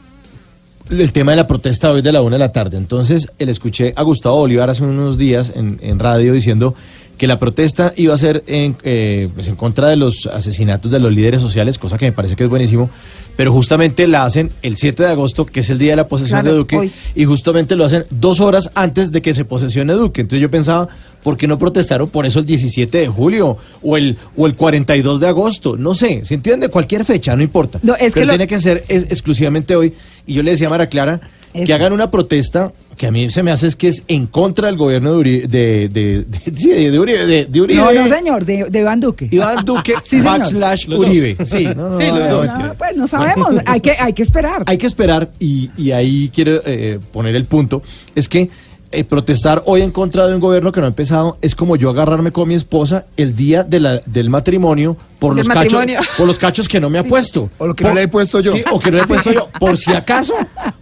el 0.89 1.11
tema 1.11 1.31
de 1.31 1.37
la 1.37 1.47
protesta 1.47 1.91
hoy 1.91 2.01
de 2.01 2.11
la 2.11 2.21
una 2.21 2.35
de 2.35 2.39
la 2.39 2.51
tarde. 2.51 2.77
Entonces, 2.77 3.29
le 3.39 3.51
escuché 3.51 3.93
a 3.95 4.03
Gustavo 4.03 4.37
Bolívar 4.37 4.69
hace 4.69 4.83
unos 4.83 5.17
días 5.17 5.51
en, 5.55 5.79
en 5.81 5.99
radio 5.99 6.33
diciendo 6.33 6.75
que 7.17 7.27
la 7.27 7.39
protesta 7.39 7.93
iba 7.95 8.13
a 8.13 8.17
ser 8.17 8.43
en, 8.45 8.75
eh, 8.83 9.29
pues 9.33 9.47
en 9.47 9.55
contra 9.55 9.87
de 9.87 9.95
los 9.95 10.25
asesinatos 10.25 10.91
de 10.91 10.99
los 10.99 11.13
líderes 11.13 11.39
sociales, 11.39 11.77
cosa 11.79 11.97
que 11.97 12.05
me 12.05 12.11
parece 12.11 12.35
que 12.35 12.43
es 12.43 12.49
buenísimo, 12.49 12.89
pero 13.37 13.53
justamente 13.53 14.05
la 14.05 14.25
hacen 14.25 14.51
el 14.61 14.75
7 14.75 15.03
de 15.03 15.09
agosto, 15.09 15.45
que 15.45 15.61
es 15.61 15.69
el 15.69 15.77
día 15.77 15.91
de 15.91 15.95
la 15.95 16.07
posesión 16.09 16.41
Claro, 16.41 16.51
de 16.51 16.57
Duque, 16.57 16.75
hoy. 16.77 16.91
y 17.15 17.23
justamente 17.23 17.77
lo 17.77 17.85
hacen 17.85 18.03
dos 18.09 18.41
horas 18.41 18.69
antes 18.75 19.13
de 19.13 19.21
que 19.21 19.33
se 19.33 19.45
posesione 19.45 19.93
Duque. 19.93 20.21
Entonces 20.21 20.41
yo 20.41 20.51
pensaba, 20.51 20.89
¿por 21.23 21.37
qué 21.37 21.47
no 21.47 21.57
protestaron 21.57 22.09
por 22.09 22.25
eso 22.25 22.39
el 22.39 22.45
17 22.45 22.97
de 22.97 23.07
julio 23.07 23.57
o 23.81 23.95
el, 23.95 24.17
o 24.35 24.45
el 24.45 24.55
42 24.55 25.21
de 25.21 25.27
agosto? 25.29 25.77
No 25.77 25.93
sé, 25.93 26.25
¿se 26.25 26.33
entiende? 26.33 26.67
Cualquier 26.67 27.05
fecha, 27.05 27.33
no 27.37 27.43
importa. 27.43 27.79
No, 27.81 27.93
es 27.95 28.07
que 28.13 28.19
Pero 28.19 28.25
lo- 28.25 28.31
tiene 28.33 28.47
que 28.47 28.59
ser 28.59 28.83
es- 28.89 29.03
exclusivamente 29.03 29.73
hoy. 29.77 29.93
Y 30.27 30.33
yo 30.33 30.43
le 30.43 30.51
decía 30.51 30.67
a 30.67 30.69
Mara 30.71 30.87
Clara 30.87 31.19
que 31.53 31.73
hagan 31.73 31.93
una 31.93 32.11
protesta 32.11 32.71
que 32.97 33.07
a 33.07 33.11
mí 33.11 33.29
se 33.29 33.43
me 33.43 33.51
hace 33.51 33.67
es 33.67 33.75
que 33.75 33.89
es 33.89 34.03
en 34.07 34.25
contra 34.27 34.67
del 34.67 34.77
gobierno 34.77 35.11
de 35.13 35.17
Uribe, 35.17 35.47
de, 35.47 35.89
de, 35.89 36.23
de- 36.23 36.51
sí, 36.57 36.69
de 36.69 36.97
Uribe, 36.99 37.25
de- 37.25 37.45
de 37.45 37.61
Uribe. 37.61 37.79
No, 37.81 37.91
no, 37.91 38.07
señor, 38.07 38.45
de, 38.45 38.65
de 38.69 38.79
Iván 38.79 38.99
Duque. 39.01 39.27
Iván 39.31 39.65
Duque 39.65 39.93
Sí, 40.05 40.19
backslash 40.21 40.87
Los 40.87 40.99
dos. 40.99 41.09
Uribe. 41.09 41.35
Sí, 41.45 41.65
no, 41.75 41.89
no, 41.89 41.97
Sí, 41.97 42.03
los 42.07 42.29
dos. 42.29 42.45
es 42.47 42.53
que- 42.53 42.63
No, 42.63 42.73
pues 42.75 42.95
no 42.95 43.07
sabemos, 43.07 43.55
hay 43.65 43.81
que, 43.81 43.91
hay 43.99 44.13
que 44.13 44.23
esperar. 44.23 44.63
hay 44.65 44.77
que 44.77 44.87
esperar 44.87 45.29
y, 45.39 45.69
y 45.77 45.91
ahí 45.91 46.31
quiero 46.33 46.61
eh, 46.65 46.99
poner 47.11 47.35
el 47.35 47.45
punto, 47.45 47.83
es 48.15 48.29
que 48.29 48.49
eh, 48.95 49.03
protestar 49.03 49.63
hoy 49.65 49.81
en 49.81 49.91
contra 49.91 50.27
de 50.27 50.33
un 50.33 50.39
gobierno 50.39 50.71
que 50.71 50.79
no 50.79 50.85
ha 50.85 50.89
empezado 50.89 51.37
es 51.41 51.55
como 51.55 51.75
yo 51.75 51.89
agarrarme 51.89 52.31
con 52.31 52.47
mi 52.47 52.53
esposa 52.55 53.05
el 53.17 53.35
día 53.35 53.63
de 53.63 53.79
la, 53.79 54.01
del 54.05 54.29
matrimonio 54.29 54.97
por 55.19 55.35
los, 55.37 55.47
cachos, 55.47 55.83
por 56.17 56.27
los 56.27 56.37
cachos 56.39 56.67
que 56.67 56.79
no 56.79 56.89
me 56.89 56.99
ha 56.99 57.03
puesto. 57.03 57.49
O 57.57 57.67
lo 57.67 57.75
que 57.75 57.83
Por- 57.83 57.91
no 57.91 57.95
le 57.95 58.03
he 58.03 58.07
puesto 58.07 58.39
yo. 58.39 58.53
Sí, 58.53 58.63
o 58.71 58.79
que 58.79 58.91
no 58.91 58.97
le 58.97 59.03
he 59.03 59.07
puesto 59.07 59.31
yo. 59.31 59.49
Por 59.59 59.77
si 59.77 59.93
acaso, 59.93 60.33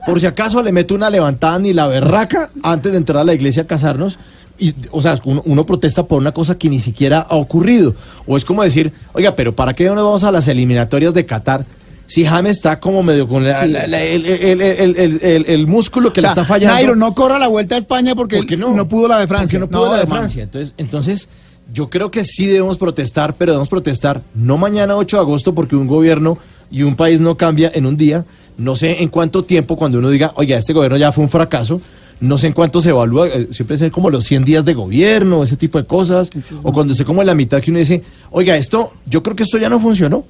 por 0.06 0.20
si 0.20 0.26
acaso 0.26 0.62
le 0.62 0.72
meto 0.72 0.96
una 0.96 1.10
levantada 1.10 1.60
ni 1.60 1.74
la 1.74 1.88
berraca 1.88 2.50
antes 2.62 2.92
de 2.92 2.98
entrar 2.98 3.20
a 3.20 3.24
la 3.24 3.34
iglesia 3.34 3.64
a 3.64 3.68
casarnos. 3.68 4.18
Y, 4.60 4.74
o 4.92 5.02
sea, 5.02 5.20
uno, 5.26 5.42
uno 5.46 5.66
protesta 5.66 6.04
por 6.04 6.20
una 6.20 6.32
cosa 6.32 6.58
que 6.58 6.70
ni 6.70 6.80
siquiera 6.80 7.20
ha 7.22 7.36
ocurrido. 7.36 7.96
O 8.28 8.38
es 8.38 8.46
como 8.46 8.64
decir, 8.64 8.92
oiga, 9.14 9.36
pero 9.36 9.56
¿para 9.56 9.74
qué 9.74 9.86
no 9.86 9.96
nos 9.96 10.04
vamos 10.04 10.24
a 10.24 10.32
las 10.32 10.48
eliminatorias 10.48 11.14
de 11.14 11.26
Qatar? 11.26 11.66
Si 12.14 12.24
James 12.26 12.58
está 12.58 12.80
como 12.80 13.02
medio 13.02 13.28
con 13.28 13.44
la- 13.44 13.64
Sí, 13.64 13.70
la- 13.72 13.88
la- 13.88 14.04
el, 14.04 15.44
el- 15.48 15.68
músculo 15.68 16.14
que 16.14 16.20
O 16.20 16.22
sea, 16.22 16.30
le 16.30 16.32
está 16.34 16.46
fallando. 16.46 16.76
Nairo, 16.76 16.96
no 16.96 17.16
corra 17.16 17.40
la 17.40 17.48
vuelta 17.48 17.74
a 17.74 17.78
España 17.80 18.14
porque 18.14 18.38
¿Por 18.38 18.46
qué 18.46 18.56
no? 18.58 18.88
pudo 18.88 19.08
la 19.08 19.18
de 19.20 19.28
Francia. 19.28 19.60
Porque 19.60 19.74
no 19.74 19.80
pudo 19.80 19.92
la 19.92 20.02
de. 20.02 20.08
Francia. 20.08 20.44
Entonces, 20.44 20.74
entonces, 20.78 21.28
yo 21.74 21.90
creo 21.90 22.12
que 22.12 22.24
sí 22.24 22.46
debemos 22.46 22.78
protestar, 22.78 23.34
pero 23.36 23.54
debemos 23.54 23.68
protestar 23.70 24.22
no 24.36 24.58
mañana 24.60 24.96
8 24.96 25.18
de 25.18 25.22
agosto 25.22 25.56
porque 25.56 25.76
un 25.76 25.88
gobierno 25.88 26.38
y 26.70 26.84
un 26.84 26.96
país 26.96 27.20
no 27.20 27.36
cambia 27.36 27.72
en 27.74 27.86
un 27.88 27.98
día. 27.98 28.26
No 28.58 28.76
sé 28.76 29.02
en 29.02 29.10
cuánto 29.10 29.44
tiempo 29.44 29.76
cuando 29.76 29.98
uno 29.98 30.12
diga, 30.12 30.34
oiga, 30.36 30.56
este 30.58 30.74
gobierno 30.74 30.98
ya 30.98 31.12
fue 31.12 31.24
un 31.24 31.30
fracaso. 31.32 31.82
No 32.20 32.38
sé 32.38 32.46
en 32.48 32.54
cuánto 32.54 32.80
se 32.80 32.90
evalúa, 32.90 33.28
eh, 33.28 33.48
siempre 33.52 33.76
es 33.76 33.92
como 33.92 34.10
los 34.12 34.24
100 34.26 34.46
días 34.46 34.64
de 34.64 34.76
gobierno, 34.76 35.42
ese 35.42 35.58
tipo 35.58 35.80
de 35.80 35.86
cosas. 35.86 36.30
O 36.62 36.72
cuando 36.72 36.94
esté 36.94 37.04
como 37.06 37.22
en 37.22 37.28
la 37.28 37.34
mitad 37.36 37.60
que 37.60 37.72
uno 37.72 37.80
dice, 37.80 38.04
oiga, 38.30 38.56
esto, 38.56 38.94
yo 39.08 39.24
creo 39.24 39.36
que 39.36 39.44
esto 39.44 39.58
ya 39.58 39.68
no 39.68 39.80
funcionó. 39.80 40.24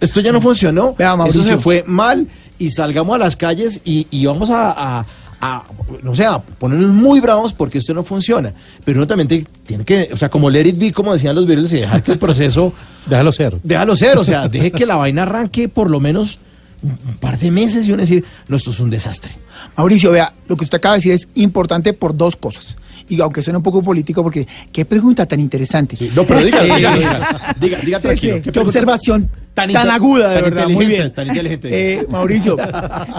Esto 0.00 0.20
ya 0.20 0.32
no 0.32 0.40
funcionó. 0.40 0.94
Vea, 0.94 1.08
Eso 1.10 1.16
Mauricio. 1.16 1.42
se 1.44 1.58
fue 1.58 1.84
mal 1.86 2.26
y 2.58 2.70
salgamos 2.70 3.14
a 3.14 3.18
las 3.18 3.36
calles 3.36 3.80
y, 3.84 4.06
y 4.10 4.26
vamos 4.26 4.50
a, 4.50 4.70
a- 5.00 5.06
a, 5.40 5.62
no 6.02 6.16
sé, 6.16 6.24
a 6.24 6.40
ponernos 6.40 6.90
muy 6.90 7.20
bravos 7.20 7.52
porque 7.52 7.78
esto 7.78 7.94
no 7.94 8.02
funciona. 8.02 8.52
Pero 8.84 8.98
uno 8.98 9.06
también 9.06 9.28
te- 9.28 9.46
tiene 9.64 9.84
que, 9.84 10.10
o 10.12 10.16
sea, 10.16 10.28
como 10.28 10.50
let 10.50 10.66
it 10.66 10.78
be, 10.78 10.92
como 10.92 11.12
decían 11.12 11.36
los 11.36 11.46
virus, 11.46 11.72
y 11.72 11.76
dejar 11.80 12.02
que 12.02 12.10
el 12.12 12.18
proceso, 12.18 12.72
Déjalo 13.06 13.30
ser. 13.32 13.56
déjalo 13.62 13.94
ser, 13.94 14.18
o 14.18 14.24
sea, 14.24 14.48
deje 14.48 14.72
que 14.72 14.84
la 14.84 14.96
vaina 14.96 15.22
arranque 15.22 15.68
por 15.68 15.88
lo 15.90 16.00
menos 16.00 16.38
un 16.82 16.96
par 17.20 17.38
de 17.38 17.50
meses 17.52 17.86
y 17.86 17.92
uno 17.92 18.00
decir, 18.00 18.24
no, 18.48 18.56
esto 18.56 18.70
es 18.70 18.80
un 18.80 18.90
desastre. 18.90 19.30
Mauricio, 19.76 20.10
vea, 20.10 20.32
lo 20.48 20.56
que 20.56 20.64
usted 20.64 20.78
acaba 20.78 20.94
de 20.94 20.98
decir 20.98 21.12
es 21.12 21.28
importante 21.36 21.92
por 21.92 22.16
dos 22.16 22.34
cosas. 22.36 22.76
Y 23.08 23.20
aunque 23.20 23.40
suene 23.40 23.56
un 23.56 23.62
poco 23.62 23.80
político, 23.82 24.22
porque 24.22 24.46
qué 24.72 24.84
pregunta 24.84 25.24
tan 25.24 25.40
interesante. 25.40 25.96
No, 26.14 26.24
pero 26.24 26.42
diga, 26.44 26.62
diga, 26.64 26.76
diga, 26.76 27.54
diga, 27.60 27.78
diga 27.78 27.98
sí, 27.98 28.02
tranquilo. 28.02 28.36
sí. 28.44 28.50
Qué, 28.52 28.58
observación 28.60 29.30
tan, 29.66 29.90
aguda, 29.90 30.28
de 30.28 30.34
tan 30.34 30.44
verdad. 30.44 30.68
Muy 30.68 30.86
bien. 30.86 31.12
Tan 31.12 31.28
inteligente. 31.28 31.68
Eh, 32.00 32.06
Mauricio, 32.08 32.56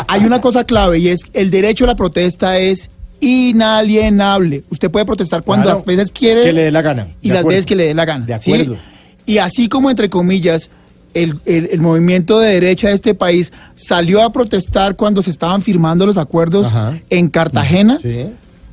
hay 0.07 0.23
una 0.25 0.39
cosa 0.41 0.63
clave 0.63 0.99
y 0.99 1.09
es 1.09 1.19
el 1.33 1.49
derecho 1.51 1.83
a 1.83 1.87
la 1.87 1.95
protesta 1.95 2.57
es 2.57 2.89
inalienable. 3.21 4.63
Usted 4.69 4.89
puede 4.89 5.05
protestar 5.05 5.43
cuando 5.43 5.63
Claro, 5.65 5.77
las 5.79 5.85
veces 5.85 6.11
quiere 6.11 6.43
que 6.43 6.53
le 6.53 6.63
dé 6.63 6.71
la 6.71 6.81
gana. 6.81 7.07
y 7.21 7.29
las 7.29 7.45
veces 7.45 7.65
que 7.65 7.75
le 7.75 7.85
dé 7.87 7.93
la 7.93 8.05
gana. 8.05 8.25
De 8.25 8.39
¿sí? 8.39 8.53
acuerdo. 8.53 8.77
Y 9.25 9.37
así 9.37 9.67
como 9.69 9.89
entre 9.89 10.09
comillas 10.09 10.69
el, 11.13 11.39
el- 11.45 11.69
el 11.71 11.81
movimiento 11.81 12.39
de 12.39 12.53
derecha 12.53 12.89
de 12.89 12.93
este 12.95 13.13
país 13.15 13.51
salió 13.75 14.21
a 14.21 14.31
protestar 14.31 14.95
cuando 14.95 15.21
se 15.21 15.31
estaban 15.31 15.61
firmando 15.61 16.05
los 16.05 16.17
acuerdos 16.17 16.67
Ajá. 16.67 16.97
en 17.09 17.29
Cartagena, 17.29 17.99
Sí. 18.01 18.27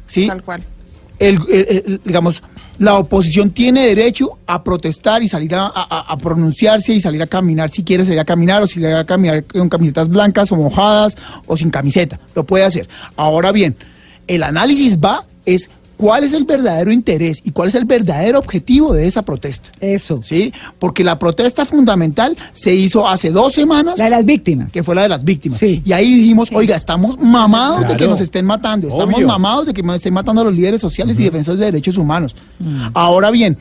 ¿sí? 0.06 0.26
Tal 0.26 0.42
cual. 0.42 0.62
el, 1.18 1.38
el- 1.50 1.82
el- 1.86 2.00
digamos, 2.04 2.42
La 2.78 2.98
oposición 2.98 3.50
tiene 3.50 3.86
derecho 3.86 4.38
a 4.46 4.62
protestar 4.62 5.22
y 5.22 5.28
salir 5.28 5.54
a, 5.54 6.16
pronunciarse 6.20 6.92
y 6.92 7.00
salir 7.00 7.22
a 7.22 7.26
caminar 7.26 7.70
si 7.70 7.82
quiere 7.82 8.04
salir 8.04 8.20
a 8.20 8.24
caminar 8.24 8.62
o 8.62 8.66
si 8.66 8.78
quiere 8.80 8.94
a 8.94 9.06
caminar 9.06 9.44
con 9.44 9.68
camisetas 9.68 10.08
blancas 10.08 10.52
o 10.52 10.56
mojadas 10.56 11.16
o 11.46 11.56
sin 11.56 11.70
camiseta. 11.70 12.20
Lo 12.34 12.44
puede 12.44 12.64
hacer. 12.64 12.88
Ahora 13.16 13.50
bien, 13.52 13.76
el 14.26 14.42
análisis 14.42 14.98
va 14.98 15.24
es 15.46 15.70
cuál 15.96 16.24
es 16.24 16.32
el 16.32 16.44
verdadero 16.44 16.92
interés 16.92 17.40
y 17.44 17.50
cuál 17.50 17.68
es 17.68 17.74
el 17.74 17.84
verdadero 17.84 18.38
objetivo 18.38 18.92
de 18.92 19.06
esa 19.06 19.22
protesta. 19.22 19.70
Eso. 19.80 20.20
¿Sí? 20.22 20.52
Porque 20.78 21.02
la 21.04 21.18
protesta 21.18 21.64
fundamental 21.64 22.36
se 22.52 22.74
hizo 22.74 23.06
hace 23.08 23.30
dos 23.30 23.52
semanas 23.52 23.98
La 23.98 24.04
de 24.06 24.10
las 24.10 24.24
víctimas. 24.24 24.72
que 24.72 24.82
fue 24.82 24.94
la 24.94 25.02
de 25.02 25.08
las 25.08 25.24
víctimas. 25.24 25.58
Sí. 25.58 25.82
Y 25.84 25.92
ahí 25.92 26.14
dijimos, 26.14 26.50
oiga, 26.52 26.76
estamos 26.76 27.18
mamados 27.20 27.86
de 27.88 27.96
que 27.96 28.06
nos 28.06 28.20
estén 28.20 28.44
matando, 28.44 28.88
estamos 28.88 29.14
Obvio. 29.16 29.26
mamados 29.28 29.66
de 29.66 29.74
que 29.74 29.82
nos 29.82 29.96
estén 29.96 30.14
matando 30.14 30.42
a 30.42 30.44
los 30.44 30.54
líderes 30.54 30.80
sociales 30.80 31.18
y 31.18 31.24
defensores 31.24 31.58
de 31.60 31.66
derechos 31.66 31.96
humanos. 31.96 32.34
Ahora 32.94 33.30
bien, 33.30 33.56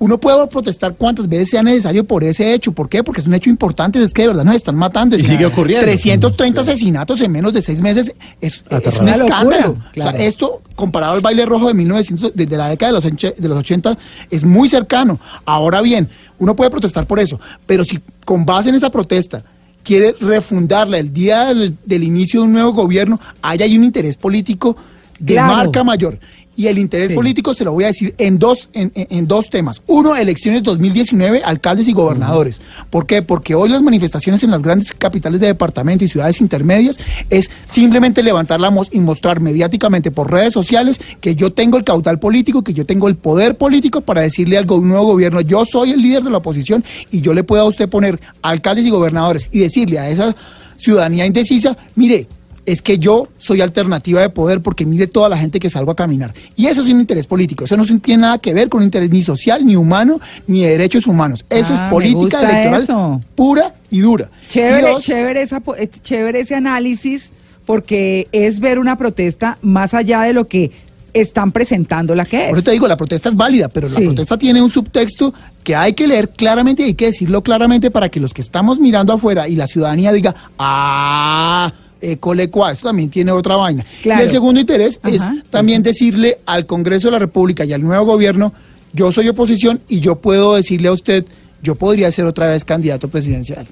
uno 0.00 0.18
puede 0.18 0.46
protestar 0.46 0.94
cuantas 0.94 1.28
veces 1.28 1.50
sea 1.50 1.62
necesario 1.62 2.04
por 2.04 2.24
ese 2.24 2.54
hecho. 2.54 2.72
¿Por 2.72 2.88
qué? 2.88 3.04
Porque 3.04 3.20
es 3.20 3.26
un 3.26 3.34
hecho 3.34 3.50
importante, 3.50 4.02
es 4.02 4.12
que 4.14 4.22
de 4.22 4.28
verdad 4.28 4.44
nos 4.44 4.54
están 4.54 4.74
matando. 4.74 5.14
Es 5.14 5.22
Y 5.22 5.26
sigue 5.26 5.44
ocurriendo. 5.46 5.84
330 5.84 6.62
asesinatos 6.62 7.20
en 7.20 7.30
menos 7.30 7.52
de 7.52 7.60
seis 7.60 7.82
meses 7.82 8.12
es, 8.40 8.64
es 8.70 8.98
un 8.98 9.08
escándalo. 9.08 9.76
claro. 9.92 10.10
O 10.14 10.16
sea, 10.16 10.26
esto, 10.26 10.62
comparado 10.74 11.12
al 11.12 11.20
baile 11.20 11.44
rojo 11.44 11.68
de 11.68 11.74
1900, 11.74 12.32
desde 12.34 12.56
la 12.56 12.68
década 12.70 12.92
de 12.98 13.10
los, 13.10 13.36
de 13.36 13.48
los 13.48 13.58
80, 13.58 13.98
es 14.30 14.42
muy 14.44 14.68
cercano. 14.70 15.20
Ahora 15.44 15.82
bien, 15.82 16.08
uno 16.38 16.56
puede 16.56 16.70
protestar 16.70 17.06
por 17.06 17.20
eso, 17.20 17.38
pero 17.66 17.84
si 17.84 18.00
con 18.24 18.46
base 18.46 18.70
en 18.70 18.76
esa 18.76 18.90
protesta 18.90 19.42
quiere 19.84 20.14
refundarla 20.18 20.96
el 20.98 21.12
día 21.12 21.46
del, 21.52 21.76
del 21.84 22.04
inicio 22.04 22.40
de 22.40 22.46
un 22.46 22.52
nuevo 22.54 22.72
gobierno, 22.72 23.20
ahí 23.42 23.62
hay 23.62 23.76
un 23.76 23.84
interés 23.84 24.16
político 24.16 24.76
de 25.18 25.34
Claro. 25.34 25.54
marca 25.56 25.84
mayor. 25.84 26.18
Y 26.56 26.66
el 26.66 26.78
interés 26.78 27.08
Sí. 27.08 27.14
político 27.14 27.54
se 27.54 27.64
lo 27.64 27.72
voy 27.72 27.84
a 27.84 27.86
decir 27.86 28.14
en 28.18 28.38
dos, 28.38 28.68
en, 28.74 29.26
dos 29.26 29.48
temas. 29.48 29.80
Uno, 29.86 30.14
elecciones 30.16 30.62
2019, 30.62 31.42
alcaldes 31.42 31.88
y 31.88 31.92
gobernadores. 31.92 32.60
¿Por 32.90 33.06
qué? 33.06 33.22
Porque 33.22 33.54
hoy 33.54 33.70
las 33.70 33.80
manifestaciones 33.82 34.42
en 34.42 34.50
las 34.50 34.60
grandes 34.60 34.92
capitales 34.92 35.40
de 35.40 35.46
departamento 35.46 36.04
y 36.04 36.08
ciudades 36.08 36.40
intermedias 36.40 36.98
es 37.30 37.50
simplemente 37.64 38.22
levantar 38.22 38.60
la 38.60 38.68
voz 38.68 38.88
y 38.90 39.00
mostrar 39.00 39.40
mediáticamente 39.40 40.10
por 40.10 40.30
redes 40.30 40.52
sociales 40.52 41.00
que 41.20 41.34
yo 41.34 41.52
tengo 41.52 41.78
el 41.78 41.84
caudal 41.84 42.18
político, 42.18 42.62
que 42.62 42.74
yo 42.74 42.84
tengo 42.84 43.08
el 43.08 43.16
poder 43.16 43.56
político 43.56 44.02
para 44.02 44.20
decirle 44.20 44.58
al 44.58 44.66
nuevo 44.66 45.04
gobierno, 45.06 45.40
yo 45.40 45.64
soy 45.64 45.92
el 45.92 46.02
líder 46.02 46.24
de 46.24 46.30
la 46.30 46.38
oposición 46.38 46.84
y 47.10 47.20
yo 47.22 47.32
le 47.32 47.42
puedo 47.44 47.62
a 47.62 47.66
usted 47.66 47.88
poner 47.88 48.20
alcaldes 48.42 48.84
y 48.84 48.90
gobernadores 48.90 49.48
y 49.50 49.60
decirle 49.60 49.98
a 49.98 50.10
esa 50.10 50.36
ciudadanía 50.76 51.26
indecisa, 51.26 51.76
mire, 51.94 52.26
es 52.70 52.82
que 52.82 52.98
yo 52.98 53.28
soy 53.38 53.60
alternativa 53.60 54.20
de 54.20 54.30
poder 54.30 54.60
porque 54.60 54.86
mire 54.86 55.06
toda 55.06 55.28
la 55.28 55.36
gente 55.38 55.58
que 55.58 55.70
salgo 55.70 55.90
a 55.90 55.96
caminar. 55.96 56.32
Y 56.56 56.66
eso 56.66 56.82
es 56.82 56.88
un 56.88 57.00
interés 57.00 57.26
político. 57.26 57.64
Eso 57.64 57.76
no 57.76 57.84
tiene 58.00 58.22
nada 58.22 58.38
que 58.38 58.52
ver 58.54 58.68
con 58.68 58.78
un 58.80 58.84
interés 58.84 59.10
ni 59.10 59.22
social, 59.22 59.64
ni 59.66 59.76
humano, 59.76 60.20
ni 60.46 60.62
de 60.62 60.70
derechos 60.70 61.06
humanos. 61.06 61.44
Eso 61.50 61.70
Ah, 61.72 61.74
es 61.74 61.80
me 61.80 61.90
política 61.90 62.40
electoral 62.42 62.82
eso. 62.82 63.20
pura 63.34 63.74
y 63.90 64.00
dura. 64.00 64.30
Y 64.48 64.52
Chévere, 64.52 64.90
dos, 64.92 65.02
chévere, 65.04 65.42
esa, 65.42 65.62
eh, 65.78 65.88
chévere 66.02 66.40
ese 66.40 66.54
análisis, 66.54 67.30
porque 67.66 68.28
es 68.32 68.60
ver 68.60 68.78
una 68.78 68.96
protesta 68.96 69.58
más 69.62 69.94
allá 69.94 70.22
de 70.22 70.32
lo 70.32 70.46
que 70.48 70.70
están 71.12 71.50
presentando 71.50 72.14
la 72.14 72.24
que 72.24 72.38
Por 72.38 72.48
eso 72.50 72.58
es. 72.58 72.64
te 72.64 72.70
digo, 72.70 72.86
la 72.86 72.96
protesta 72.96 73.28
es 73.28 73.34
válida, 73.36 73.68
pero 73.68 73.88
la 73.88 73.96
protesta 74.00 74.38
tiene 74.38 74.62
un 74.62 74.70
subtexto 74.70 75.34
que 75.64 75.74
hay 75.74 75.92
que 75.94 76.06
leer 76.06 76.28
claramente 76.28 76.82
y 76.82 76.86
hay 76.86 76.94
que 76.94 77.06
decirlo 77.06 77.42
claramente 77.42 77.90
para 77.90 78.08
que 78.08 78.20
los 78.20 78.32
que 78.32 78.42
estamos 78.42 78.78
mirando 78.78 79.12
afuera 79.12 79.48
y 79.48 79.56
la 79.56 79.66
ciudadanía 79.66 80.12
diga, 80.12 80.34
ah, 80.58 81.72
colecua, 82.18 82.72
esto 82.72 82.88
también 82.88 83.10
tiene 83.10 83.32
otra 83.32 83.56
vaina. 83.56 83.84
Claro. 84.02 84.20
Y 84.22 84.24
el 84.24 84.30
segundo 84.30 84.60
interés 84.60 85.00
es 85.04 85.22
también 85.50 85.82
decirle 85.82 86.38
al 86.46 86.66
Congreso 86.66 87.08
de 87.08 87.12
la 87.12 87.18
República 87.18 87.64
y 87.64 87.72
al 87.72 87.82
nuevo 87.82 88.04
gobierno, 88.06 88.52
yo 88.92 89.12
soy 89.12 89.28
oposición 89.28 89.80
y 89.88 90.00
yo 90.00 90.16
puedo 90.16 90.54
decirle 90.56 90.88
a 90.88 90.92
usted, 90.92 91.24
yo 91.62 91.74
podría 91.74 92.10
ser 92.10 92.24
otra 92.26 92.46
vez 92.46 92.64
candidato 92.64 93.08
presidencial. 93.08 93.66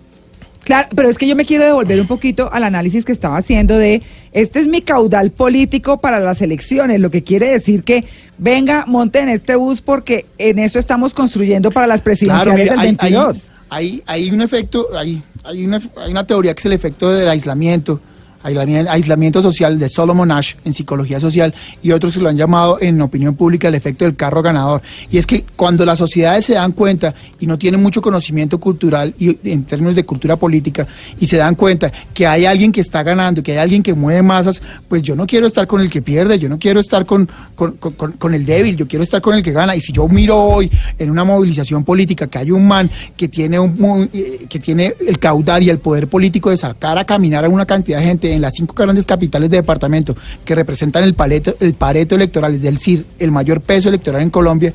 Claro, 0.64 0.88
pero 0.94 1.08
es 1.08 1.16
que 1.16 1.26
yo 1.26 1.34
me 1.34 1.46
quiero 1.46 1.64
devolver 1.64 1.98
un 1.98 2.06
poquito 2.06 2.52
al 2.52 2.62
análisis 2.62 3.02
que 3.04 3.12
estaba 3.12 3.38
haciendo 3.38 3.78
de, 3.78 4.02
este 4.32 4.60
es 4.60 4.66
mi 4.66 4.82
caudal 4.82 5.30
político 5.30 5.98
para 5.98 6.20
las 6.20 6.42
elecciones, 6.42 7.00
lo 7.00 7.10
que 7.10 7.24
quiere 7.24 7.48
decir 7.48 7.84
que, 7.84 8.04
venga, 8.36 8.84
monte 8.86 9.20
en 9.20 9.30
este 9.30 9.56
bus 9.56 9.80
porque 9.80 10.26
en 10.36 10.58
eso 10.58 10.78
estamos 10.78 11.14
construyendo 11.14 11.70
para 11.70 11.86
las 11.86 12.02
presidenciales 12.02 12.54
mira, 12.54 12.72
del 12.72 12.80
hay, 12.80 12.86
22. 12.96 13.36
hay- 13.38 13.42
hay- 13.70 14.02
hay 14.06 14.30
un 14.30 14.42
efecto, 14.42 14.88
hay, 14.94 15.22
hay, 15.42 15.64
una, 15.64 15.80
hay 15.96 16.10
una 16.10 16.26
teoría 16.26 16.52
que 16.54 16.60
es 16.60 16.66
el 16.66 16.72
efecto 16.74 17.10
del 17.14 17.28
aislamiento, 17.28 18.00
aislamiento, 18.42 19.42
social 19.42 19.78
de 19.78 19.88
Solomon 19.88 20.30
Ash 20.30 20.54
en 20.64 20.72
psicología 20.72 21.20
social 21.20 21.54
y 21.82 21.90
otros 21.92 22.14
que 22.14 22.20
lo 22.22 22.28
han 22.28 22.36
llamado 22.36 22.78
en 22.80 23.00
opinión 23.02 23.34
pública 23.34 23.68
el 23.68 23.74
efecto 23.74 24.04
del 24.04 24.16
carro 24.16 24.42
ganador. 24.42 24.82
Y 25.10 25.18
es 25.18 25.26
que 25.26 25.44
cuando 25.56 25.84
las 25.84 25.98
sociedades 25.98 26.44
se 26.44 26.54
dan 26.54 26.72
cuenta 26.72 27.14
y 27.40 27.46
no 27.46 27.58
tienen 27.58 27.82
mucho 27.82 28.00
conocimiento 28.00 28.58
cultural 28.58 29.14
y 29.18 29.36
en 29.50 29.64
términos 29.64 29.94
de 29.96 30.04
cultura 30.04 30.36
política 30.36 30.86
y 31.18 31.26
se 31.26 31.36
dan 31.36 31.54
cuenta 31.54 31.90
que 32.14 32.26
hay 32.26 32.44
alguien 32.46 32.72
que 32.72 32.80
está 32.80 33.02
ganando, 33.02 33.42
que 33.42 33.52
hay 33.52 33.58
alguien 33.58 33.82
que 33.82 33.94
mueve 33.94 34.22
masas, 34.22 34.62
pues 34.88 35.02
yo 35.02 35.16
no 35.16 35.26
quiero 35.26 35.46
estar 35.46 35.66
con 35.66 35.80
el 35.80 35.90
que 35.90 36.02
pierde, 36.02 36.38
yo 36.38 36.48
no 36.48 36.58
quiero 36.58 36.80
estar 36.80 37.04
con, 37.06 37.28
con, 37.54 37.72
con- 37.72 37.92
con- 38.12 38.34
el 38.34 38.44
débil, 38.44 38.76
yo 38.76 38.86
quiero 38.86 39.02
estar 39.02 39.20
con 39.22 39.34
el 39.34 39.42
que 39.42 39.52
gana. 39.52 39.74
Y 39.74 39.80
si 39.80 39.92
yo 39.92 40.06
miro 40.08 40.38
hoy 40.38 40.70
en 40.98 41.10
una 41.10 41.24
movilización 41.24 41.82
política 41.84 42.26
que 42.26 42.38
hay 42.38 42.50
un 42.50 42.66
man 42.68 42.90
que 43.16 43.28
tiene, 43.28 43.58
un, 43.58 44.08
eh, 44.12 44.46
que 44.48 44.58
tiene 44.58 44.94
el 45.06 45.18
caudal 45.18 45.62
y 45.62 45.70
el 45.70 45.78
poder 45.78 46.08
político 46.08 46.50
de 46.50 46.56
sacar 46.56 46.98
a 46.98 47.04
caminar 47.04 47.44
a 47.44 47.48
una 47.48 47.64
cantidad 47.66 47.98
de 48.00 48.04
gente 48.04 48.27
en 48.32 48.42
las 48.42 48.54
cinco 48.54 48.74
grandes 48.74 49.06
capitales 49.06 49.50
de 49.50 49.58
departamento 49.58 50.16
que 50.44 50.54
representan 50.54 51.04
el, 51.04 51.14
paleto, 51.14 51.54
el 51.60 51.74
pareto 51.74 52.14
electoral, 52.14 52.54
es 52.54 52.62
decir, 52.62 53.04
el 53.18 53.30
mayor 53.30 53.60
peso 53.60 53.88
electoral 53.88 54.22
en 54.22 54.30
Colombia, 54.30 54.72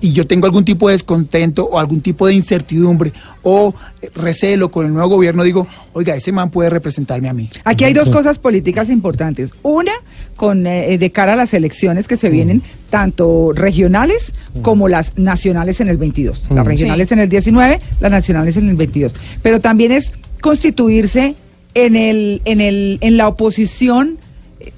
y 0.00 0.12
yo 0.12 0.26
tengo 0.26 0.46
algún 0.46 0.64
tipo 0.64 0.88
de 0.88 0.92
descontento 0.92 1.64
o 1.64 1.78
algún 1.78 2.00
tipo 2.00 2.26
de 2.26 2.34
incertidumbre 2.34 3.12
o 3.42 3.74
eh, 4.02 4.10
recelo 4.14 4.70
con 4.70 4.86
el 4.86 4.92
nuevo 4.92 5.08
gobierno, 5.08 5.42
digo, 5.42 5.66
oiga, 5.94 6.14
ese 6.14 6.32
man 6.32 6.50
puede 6.50 6.68
representarme 6.68 7.28
a 7.28 7.32
mí. 7.32 7.48
Aquí 7.64 7.84
hay 7.84 7.94
dos 7.94 8.10
cosas 8.10 8.38
políticas 8.38 8.90
importantes. 8.90 9.52
Una, 9.62 9.92
con 10.36 10.66
eh, 10.66 10.98
de 10.98 11.12
cara 11.12 11.32
a 11.32 11.36
las 11.36 11.54
elecciones 11.54 12.08
que 12.08 12.16
se 12.16 12.28
vienen, 12.28 12.62
tanto 12.90 13.52
regionales 13.54 14.32
como 14.62 14.88
las 14.88 15.16
nacionales 15.16 15.80
en 15.80 15.88
el 15.88 15.96
22. 15.96 16.48
Las 16.50 16.66
regionales 16.66 17.08
Sí. 17.08 17.14
en 17.14 17.20
el 17.20 17.28
19, 17.28 17.80
las 18.00 18.10
nacionales 18.10 18.56
en 18.56 18.68
el 18.68 18.76
22. 18.76 19.14
Pero 19.42 19.60
también 19.60 19.92
es 19.92 20.12
constituirse 20.40 21.36
en, 21.76 21.94
el, 21.94 22.40
en, 22.46 22.60
el, 22.60 22.98
en 23.02 23.16
la 23.18 23.28
oposición 23.28 24.16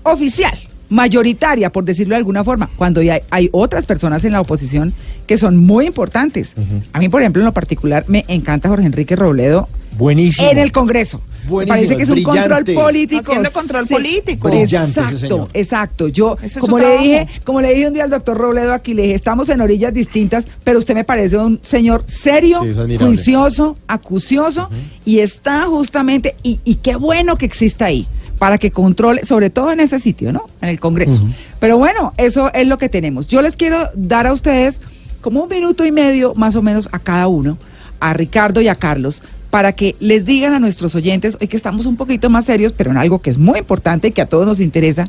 oficial, 0.02 0.58
mayoritaria, 0.88 1.70
por 1.70 1.84
decirlo 1.84 2.14
de 2.14 2.18
alguna 2.18 2.42
forma, 2.42 2.68
cuando 2.76 3.00
ya 3.00 3.14
hay, 3.14 3.20
hay 3.30 3.48
otras 3.52 3.86
personas 3.86 4.24
en 4.24 4.32
la 4.32 4.40
oposición 4.40 4.92
que 5.26 5.38
son 5.38 5.56
muy 5.56 5.86
importantes. 5.86 6.54
A 6.92 6.98
mí, 6.98 7.08
por 7.08 7.22
ejemplo, 7.22 7.40
en 7.40 7.46
lo 7.46 7.52
particular, 7.52 8.04
me 8.08 8.24
encanta 8.28 8.68
Jorge 8.68 8.86
Enrique 8.86 9.14
Robledo 9.14 9.68
Buenísimo. 9.96 10.50
en 10.50 10.58
el 10.58 10.72
Congreso. 10.72 11.20
Me 11.50 11.66
parece 11.66 11.96
que 11.96 12.02
es 12.02 12.08
un 12.08 12.14
brillante. 12.16 12.48
control 12.54 12.74
político. 12.74 13.20
Haciendo 13.20 13.52
control 13.52 13.86
político. 13.86 14.48
Brillante 14.48 14.90
ese 15.00 15.00
Exacto, 15.00 15.18
señor. 15.18 15.48
exacto. 15.54 16.08
Yo, 16.08 16.36
Ese 16.42 16.60
como 16.60 16.78
le 16.78 16.84
trabajo. 16.84 17.02
dije, 17.04 17.28
como 17.44 17.60
le 17.60 17.74
dije 17.74 17.86
un 17.88 17.92
día 17.94 18.04
al 18.04 18.10
doctor 18.10 18.36
Robledo 18.38 18.72
aquí, 18.72 18.94
le 18.94 19.02
dije, 19.02 19.14
estamos 19.14 19.48
en 19.48 19.60
orillas 19.60 19.92
distintas, 19.94 20.46
pero 20.64 20.78
usted 20.78 20.94
me 20.94 21.04
parece 21.04 21.38
un 21.38 21.60
señor 21.62 22.04
serio, 22.06 22.60
Sí, 22.64 22.96
juicioso, 22.98 23.76
acucioso, 23.86 24.70
y 25.04 25.18
está 25.20 25.62
justamente, 25.66 26.34
y, 26.42 26.60
y 26.64 26.76
qué 26.76 26.96
bueno 26.96 27.36
que 27.36 27.46
exista 27.46 27.86
ahí, 27.86 28.06
para 28.38 28.58
que 28.58 28.70
controle, 28.70 29.24
sobre 29.24 29.50
todo 29.50 29.72
en 29.72 29.80
ese 29.80 29.98
sitio, 29.98 30.32
¿no? 30.32 30.42
En 30.60 30.68
el 30.68 30.78
Congreso. 30.80 31.26
Pero 31.60 31.78
bueno, 31.78 32.12
eso 32.16 32.52
es 32.54 32.66
lo 32.66 32.78
que 32.78 32.88
tenemos. 32.88 33.26
Yo 33.26 33.42
les 33.42 33.56
quiero 33.56 33.88
dar 33.94 34.26
a 34.26 34.32
ustedes 34.32 34.80
como 35.20 35.42
un 35.42 35.48
minuto 35.48 35.84
y 35.84 35.92
medio, 35.92 36.34
más 36.34 36.54
o 36.56 36.62
menos, 36.62 36.88
a 36.92 36.98
cada 37.00 37.26
uno, 37.28 37.58
a 38.00 38.12
Ricardo 38.12 38.60
y 38.60 38.68
a 38.68 38.76
Carlos, 38.76 39.22
para 39.50 39.72
que 39.72 39.96
les 40.00 40.24
digan 40.24 40.54
a 40.54 40.60
nuestros 40.60 40.94
oyentes, 40.94 41.38
hoy 41.40 41.48
que 41.48 41.56
estamos 41.56 41.86
un 41.86 41.96
poquito 41.96 42.28
más 42.30 42.44
serios, 42.44 42.72
pero 42.72 42.90
en 42.90 42.98
algo 42.98 43.20
que 43.20 43.30
es 43.30 43.38
muy 43.38 43.58
importante 43.58 44.08
y 44.08 44.12
que 44.12 44.22
a 44.22 44.26
todos 44.26 44.46
nos 44.46 44.60
interesa, 44.60 45.08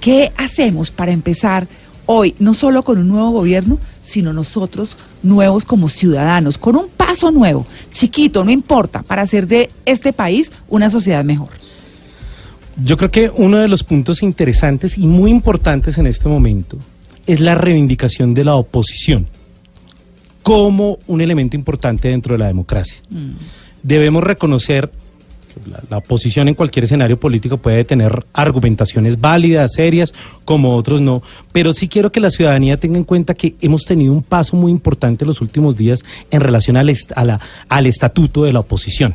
¿qué 0.00 0.32
hacemos 0.36 0.90
para 0.90 1.12
empezar 1.12 1.68
hoy, 2.06 2.34
no 2.38 2.54
solo 2.54 2.82
con 2.82 2.98
un 2.98 3.08
nuevo 3.08 3.30
gobierno, 3.30 3.78
sino 4.02 4.32
nosotros 4.32 4.96
nuevos 5.22 5.64
como 5.64 5.88
ciudadanos, 5.88 6.58
con 6.58 6.76
un 6.76 6.88
paso 6.88 7.30
nuevo, 7.30 7.66
chiquito, 7.92 8.44
no 8.44 8.50
importa, 8.50 9.02
para 9.02 9.22
hacer 9.22 9.46
de 9.46 9.70
este 9.84 10.12
país 10.12 10.50
una 10.68 10.90
sociedad 10.90 11.24
mejor? 11.24 11.50
Yo 12.82 12.96
creo 12.96 13.10
que 13.10 13.30
uno 13.34 13.58
de 13.58 13.68
los 13.68 13.84
puntos 13.84 14.22
interesantes 14.22 14.96
y 14.96 15.06
muy 15.06 15.30
importantes 15.30 15.98
en 15.98 16.06
este 16.06 16.28
momento 16.28 16.78
es 17.26 17.40
la 17.40 17.54
reivindicación 17.54 18.32
de 18.32 18.44
la 18.44 18.54
oposición 18.54 19.28
como 20.42 20.98
un 21.06 21.20
elemento 21.20 21.56
importante 21.56 22.08
dentro 22.08 22.34
de 22.34 22.38
la 22.40 22.46
democracia. 22.46 22.96
Debemos 23.82 24.22
reconocer 24.24 24.90
que 25.52 25.70
la, 25.70 25.82
la 25.90 25.98
oposición 25.98 26.48
en 26.48 26.54
cualquier 26.54 26.84
escenario 26.84 27.18
político 27.20 27.58
puede 27.58 27.84
tener 27.84 28.24
argumentaciones 28.32 29.20
válidas, 29.20 29.72
serias, 29.74 30.14
como 30.44 30.74
otros 30.76 31.00
no, 31.00 31.22
pero 31.52 31.72
sí 31.74 31.88
quiero 31.88 32.10
que 32.10 32.20
la 32.20 32.30
ciudadanía 32.30 32.76
tenga 32.78 32.96
en 32.96 33.04
cuenta 33.04 33.34
que 33.34 33.54
hemos 33.60 33.82
tenido 33.84 34.12
un 34.12 34.22
paso 34.22 34.56
muy 34.56 34.72
importante 34.72 35.24
en 35.24 35.28
los 35.28 35.40
últimos 35.40 35.76
días 35.76 36.04
en 36.30 36.40
relación 36.40 36.76
al, 36.76 36.88
est- 36.88 37.12
a 37.14 37.24
la- 37.24 37.40
al 37.68 37.86
estatuto 37.86 38.44
de 38.44 38.52
la 38.52 38.60
oposición. 38.60 39.14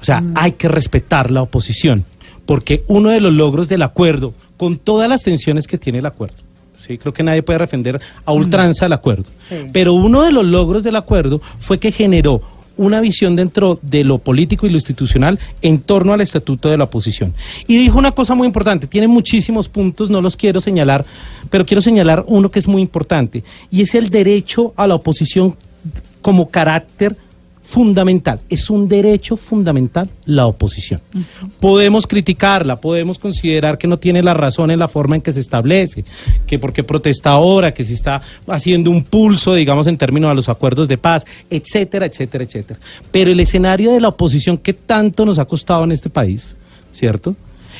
O 0.00 0.04
sea, 0.04 0.22
hay 0.34 0.52
que 0.52 0.68
respetar 0.68 1.30
la 1.30 1.40
oposición, 1.42 2.04
porque 2.44 2.82
uno 2.88 3.08
de 3.08 3.20
los 3.20 3.32
logros 3.32 3.68
del 3.68 3.80
acuerdo, 3.82 4.34
con 4.58 4.76
todas 4.76 5.08
las 5.08 5.22
tensiones 5.22 5.66
que 5.66 5.78
tiene 5.78 6.00
el 6.00 6.06
acuerdo, 6.06 6.36
¿sí? 6.86 6.98
Creo 6.98 7.12
que 7.12 7.22
nadie 7.22 7.42
puede 7.42 7.58
defender 7.58 8.00
a 8.24 8.32
ultranza 8.32 8.86
el 8.86 8.92
acuerdo. 8.92 9.24
Sí. 9.48 9.56
Pero 9.72 9.94
uno 9.94 10.22
de 10.22 10.32
los 10.32 10.44
logros 10.44 10.82
del 10.84 10.96
acuerdo 10.96 11.40
fue 11.58 11.78
que 11.78 11.92
generó 11.92 12.40
una 12.76 13.00
visión 13.00 13.36
dentro 13.36 13.78
de 13.82 14.04
lo 14.04 14.18
político 14.18 14.66
y 14.66 14.70
lo 14.70 14.76
institucional 14.76 15.38
en 15.62 15.80
torno 15.80 16.12
al 16.12 16.20
estatuto 16.20 16.68
de 16.68 16.78
la 16.78 16.84
oposición. 16.84 17.34
Y 17.66 17.78
dijo 17.78 17.98
una 17.98 18.12
cosa 18.12 18.34
muy 18.34 18.46
importante, 18.46 18.86
tiene 18.86 19.08
muchísimos 19.08 19.68
puntos, 19.68 20.10
no 20.10 20.20
los 20.20 20.36
quiero 20.36 20.60
señalar, 20.60 21.04
pero 21.50 21.64
quiero 21.64 21.82
señalar 21.82 22.24
uno 22.26 22.50
que 22.50 22.58
es 22.58 22.66
muy 22.66 22.82
importante, 22.82 23.44
y 23.70 23.82
es 23.82 23.94
el 23.94 24.10
derecho 24.10 24.72
a 24.76 24.86
la 24.86 24.96
oposición 24.96 25.56
como 26.20 26.48
carácter 26.48 27.16
fundamental. 27.64 28.40
Es 28.48 28.68
un 28.68 28.86
derecho 28.86 29.36
fundamental 29.36 30.08
la 30.26 30.46
oposición. 30.46 31.00
Podemos 31.58 32.06
criticarla, 32.06 32.80
podemos 32.80 33.18
considerar 33.18 33.78
que 33.78 33.88
no 33.88 33.98
tiene 33.98 34.22
la 34.22 34.34
razón 34.34 34.70
en 34.70 34.78
la 34.78 34.86
forma 34.86 35.16
en 35.16 35.22
que 35.22 35.32
se 35.32 35.40
establece, 35.40 36.04
que 36.46 36.58
porque 36.58 36.84
protesta 36.84 37.30
ahora, 37.30 37.72
que 37.72 37.82
se 37.82 37.94
está 37.94 38.20
haciendo 38.46 38.90
un 38.90 39.02
pulso, 39.02 39.54
digamos, 39.54 39.86
en 39.86 39.96
términos 39.96 40.30
a 40.30 40.34
los 40.34 40.48
acuerdos 40.48 40.86
de 40.86 40.98
paz, 40.98 41.24
etcétera, 41.48 42.06
etcétera, 42.06 42.44
etcétera. 42.44 42.78
Pero 43.10 43.30
el 43.32 43.40
escenario 43.40 43.92
de 43.92 44.00
la 44.00 44.08
oposición 44.08 44.58
que 44.58 44.74
tanto 44.74 45.24
nos 45.24 45.38
ha 45.38 45.46
costado 45.46 45.84
en 45.84 45.92
este 45.92 46.10
país, 46.10 46.54
¿cierto? 46.92 47.34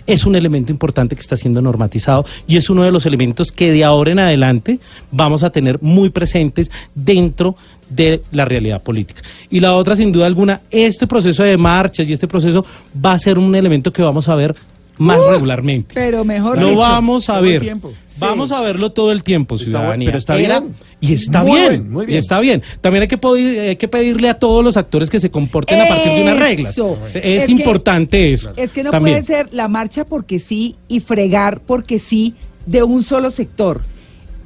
es 0.06 0.26
un 0.26 0.34
elemento 0.34 0.72
importante 0.72 1.14
que 1.14 1.22
está 1.22 1.36
siendo 1.36 1.62
normatizado 1.62 2.24
y 2.46 2.56
es 2.56 2.68
uno 2.70 2.82
de 2.82 2.92
los 2.92 3.06
elementos 3.06 3.52
que 3.52 3.72
de 3.72 3.84
ahora 3.84 4.12
en 4.12 4.18
adelante 4.18 4.78
vamos 5.10 5.42
a 5.42 5.50
tener 5.50 5.80
muy 5.82 6.10
presentes 6.10 6.70
dentro 6.94 7.56
de 7.94 8.22
la 8.32 8.44
realidad 8.44 8.82
política. 8.82 9.22
Y 9.50 9.60
la 9.60 9.74
otra, 9.74 9.96
sin 9.96 10.12
duda 10.12 10.26
alguna, 10.26 10.60
este 10.70 11.06
proceso 11.06 11.42
de 11.42 11.56
marchas 11.56 12.08
y 12.08 12.12
este 12.12 12.26
proceso 12.28 12.64
va 13.04 13.12
a 13.12 13.18
ser 13.18 13.38
un 13.38 13.54
elemento 13.54 13.92
que 13.92 14.02
vamos 14.02 14.28
a 14.28 14.34
ver 14.34 14.54
más 14.98 15.18
Uh, 15.20 15.30
regularmente. 15.32 15.92
Pero 15.94 16.24
mejor 16.24 16.58
Lo 16.60 16.68
dicho. 16.68 16.78
vamos 16.80 17.28
a 17.28 17.34
todo 17.34 17.44
el 17.44 17.50
ver. 17.52 17.60
tiempo. 17.62 17.92
Vamos 18.16 18.52
a 18.52 18.60
verlo 18.60 18.92
todo 18.92 19.10
el 19.10 19.24
tiempo, 19.24 19.56
Está 19.56 19.66
ciudadanía. 19.66 20.06
bu- 20.06 20.08
pero 20.10 20.18
está 20.18 20.38
Era- 20.38 20.60
bien. 20.60 20.74
Y 21.00 21.14
está 21.14 21.42
Muy 21.42 21.58
bien, 21.58 21.68
bien, 21.68 21.92
muy 21.92 22.06
bien. 22.06 22.16
Y 22.16 22.18
está 22.20 22.38
bien. 22.38 22.62
También 22.80 23.02
hay 23.02 23.08
que, 23.08 23.18
pedir- 23.18 23.58
hay 23.60 23.76
que 23.76 23.88
pedirle 23.88 24.28
a 24.28 24.34
todos 24.38 24.62
los 24.64 24.76
actores 24.76 25.10
que 25.10 25.18
se 25.18 25.30
comporten 25.30 25.80
a 25.80 25.88
partir 25.88 26.12
de 26.12 26.22
unas 26.22 26.38
reglas. 26.38 26.72
Eso. 26.74 26.96
Es, 27.12 27.16
Es 27.16 27.46
que- 27.46 27.52
importante 27.52 28.32
eso. 28.32 28.52
Es 28.56 28.70
que 28.70 28.84
no 28.84 28.92
También. 28.92 29.24
puede 29.24 29.26
ser 29.36 29.52
la 29.52 29.66
marcha 29.66 30.04
porque 30.04 30.38
sí 30.38 30.76
y 30.86 31.00
fregar 31.00 31.60
porque 31.60 31.98
sí 31.98 32.34
de 32.66 32.84
un 32.84 33.02
solo 33.02 33.30
sector. 33.32 33.80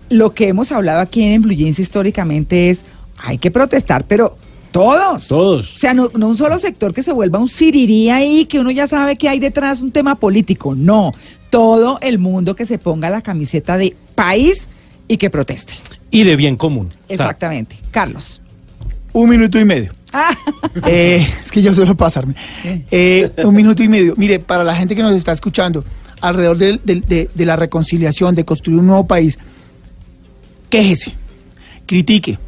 Lo 0.09 0.33
que 0.33 0.49
hemos 0.49 0.73
hablado 0.73 1.01
aquí 1.01 1.23
en 1.23 1.43
Blue 1.43 1.53
Jeans 1.55 1.79
históricamente 1.79 2.71
es, 2.71 2.81
hay 3.19 3.39
que 3.39 3.51
protestar, 3.51 4.05
pero 4.05 4.37
todos. 4.71 5.27
Todos. 5.29 5.77
O 5.77 5.79
sea, 5.79 5.95
no, 5.95 6.11
no 6.17 6.29
un 6.29 6.37
solo 6.37 6.59
sector 6.59 6.93
que 6.95 7.03
se 7.03 7.13
vuelva 7.13 7.39
un 7.39 7.49
sirirí 7.49 8.11
ahí, 8.11 8.45
que 8.45 8.61
uno 8.61 8.71
ya 8.71 8.87
sabe 8.87 9.17
que 9.17 9.29
hay 9.29 9.41
detrás 9.41 9.81
un 9.83 9.91
tema 9.93 10.15
político. 10.17 10.75
No, 10.75 11.13
todo 11.51 11.99
el 12.03 12.19
mundo 12.19 12.55
que 12.55 12.67
se 12.67 12.79
ponga 12.79 13.11
la 13.11 13.23
camiseta 13.23 13.77
de 13.79 13.97
país 14.15 14.69
y 15.09 15.17
que 15.17 15.31
proteste. 15.31 15.73
Y 16.11 16.25
de 16.25 16.37
bien 16.37 16.57
común. 16.57 16.89
O 16.89 17.07
sea, 17.07 17.15
Exactamente. 17.17 17.77
Carlos. 17.91 18.41
Un 19.13 19.29
minuto 19.31 19.59
y 19.59 19.65
medio. 19.65 19.93
Ah, 20.13 20.35
Eh, 20.87 21.27
es 21.43 21.51
que 21.51 21.61
yo 21.63 21.73
suelo 21.75 21.97
pasarme. 21.97 22.35
Eh, 22.91 23.31
un 23.45 23.55
minuto 23.55 23.83
y 23.83 23.89
medio. 23.89 24.15
Mire, 24.17 24.39
para 24.39 24.65
la 24.65 24.77
gente 24.77 24.95
que 24.95 25.03
nos 25.03 25.13
está 25.13 25.33
escuchando, 25.33 25.85
alrededor 26.21 26.59
del- 26.59 26.81
del- 26.85 27.01
de, 27.03 27.29
de 27.35 27.47
la 27.47 27.57
reconciliación, 27.57 28.35
de 28.35 28.45
construir 28.45 28.79
un 28.81 28.87
nuevo 28.87 29.07
país, 29.07 29.39
quéjese, 30.69 31.15
critique, 31.87 32.39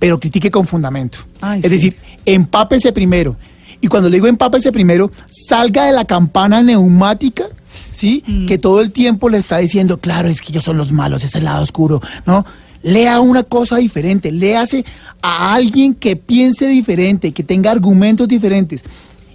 pero 0.00 0.18
critique 0.18 0.50
con 0.50 0.66
fundamento. 0.66 1.18
Ay, 1.40 1.60
es 1.62 1.66
sí. 1.66 1.76
decir, 1.76 1.96
empápese 2.24 2.90
primero. 2.92 3.36
Y 3.80 3.86
cuando 3.86 4.08
le 4.08 4.16
digo 4.16 4.26
empápese 4.26 4.72
primero, 4.72 5.12
salga 5.30 5.84
de 5.84 5.92
la 5.92 6.04
campana 6.04 6.62
neumática, 6.62 7.44
¿sí? 7.92 8.24
Mm. 8.26 8.46
Que 8.46 8.58
todo 8.58 8.80
el 8.80 8.90
tiempo 8.90 9.28
le 9.28 9.38
está 9.38 9.58
diciendo, 9.58 9.98
claro, 9.98 10.28
es 10.28 10.40
que 10.40 10.50
ellos 10.50 10.64
son 10.64 10.76
los 10.76 10.90
malos, 10.90 11.22
es 11.22 11.34
el 11.36 11.44
lado 11.44 11.62
oscuro, 11.62 12.00
¿no? 12.26 12.44
Lea 12.82 13.20
una 13.20 13.42
cosa 13.42 13.76
diferente, 13.76 14.32
léase 14.32 14.84
a 15.22 15.54
alguien 15.54 15.94
que 15.94 16.16
piense 16.16 16.66
diferente, 16.66 17.32
que 17.32 17.44
tenga 17.44 17.70
argumentos 17.70 18.26
diferentes. 18.26 18.82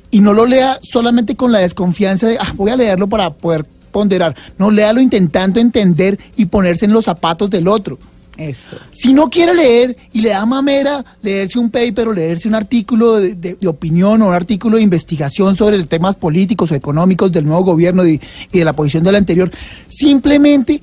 Y 0.10 0.19
no 0.21 0.34
lo 0.34 0.45
lea 0.45 0.80
solamente 0.82 1.36
con 1.36 1.51
la 1.51 1.60
desconfianza 1.60 2.28
de, 2.28 2.38
ah, 2.39 2.54
voy 2.56 2.71
a 2.71 2.75
leerlo 2.75 3.08
para 3.08 3.32
poder 3.32 3.65
ponderar. 3.91 4.36
No, 4.58 4.71
léalo 4.71 4.99
intentando 4.99 5.60
entender 5.60 6.19
y 6.36 6.45
ponerse 6.45 6.86
en 6.86 6.93
los 6.93 7.06
zapatos 7.06 7.49
del 7.49 7.67
otro. 7.67 7.99
Eso. 8.38 8.78
Si 8.91 9.13
no 9.13 9.30
quiere 9.30 9.54
leer 9.54 9.98
y 10.13 10.21
le 10.21 10.30
da 10.30 10.45
mamera 10.45 11.04
leerse 11.21 11.60
un 11.60 11.69
paper 11.69 12.08
o 12.08 12.13
leerse 12.13 12.48
un 12.48 12.56
artículo 12.56 13.15
de, 13.15 13.58
opinión 13.67 14.21
o 14.21 14.28
un 14.28 14.34
artículo 14.34 14.78
de 14.78 14.84
investigación 14.84 15.56
sobre 15.56 15.84
temas 15.86 16.15
políticos 16.15 16.71
o 16.71 16.76
económicos 16.76 17.32
del 17.32 17.45
nuevo 17.45 17.63
gobierno 17.63 18.06
y 18.06 18.19
de 18.52 18.65
la 18.65 18.74
posición 18.74 19.04
del 19.04 19.15
anterior, 19.15 19.52
simplemente 19.88 20.82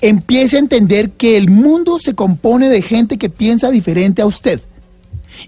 empiece 0.00 0.56
a 0.56 0.60
entender 0.60 1.10
que 1.10 1.36
el 1.36 1.50
mundo 1.50 1.98
se 1.98 2.14
compone 2.14 2.68
de 2.68 2.82
gente 2.82 3.18
que 3.18 3.28
piensa 3.28 3.70
diferente 3.70 4.22
a 4.22 4.26
usted. 4.26 4.60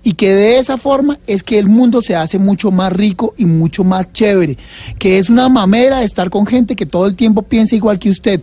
Y 0.03 0.15
que 0.15 0.33
de 0.33 0.59
esa 0.59 0.79
forma 0.79 1.19
es 1.27 1.43
que 1.43 1.59
el 1.59 1.69
mundo 1.69 2.01
se 2.03 2.17
hace 2.17 2.39
mucho 2.39 2.71
más 2.71 2.93
rico 2.93 3.35
y 3.37 3.45
mucho 3.45 3.85
más 3.85 4.13
chévere. 4.13 4.57
Que 4.99 5.19
es 5.19 5.29
una 5.29 5.49
mamera 5.49 6.03
estar 6.03 6.31
con 6.31 6.47
gente 6.47 6.77
que 6.77 6.87
todo 6.87 7.07
el 7.07 7.17
tiempo 7.17 7.43
piensa 7.43 7.77
igual 7.77 7.99
que 7.99 8.11
usted. 8.11 8.41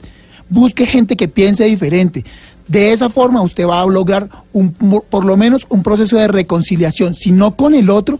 Busque 0.49 0.85
gente 0.85 1.15
que 1.15 1.27
piense 1.27 1.65
diferente. 1.65 2.23
De 2.69 2.93
esa 2.93 3.09
forma 3.09 3.41
usted 3.41 3.67
va 3.67 3.81
a 3.81 3.85
lograr 3.87 4.29
un, 4.53 4.71
por 5.09 5.25
lo 5.25 5.35
menos 5.35 5.65
un 5.69 5.81
proceso 5.81 6.17
de 6.17 6.27
reconciliación, 6.27 7.15
si 7.15 7.31
no 7.31 7.55
con 7.55 7.73
el 7.73 7.89
otro, 7.89 8.19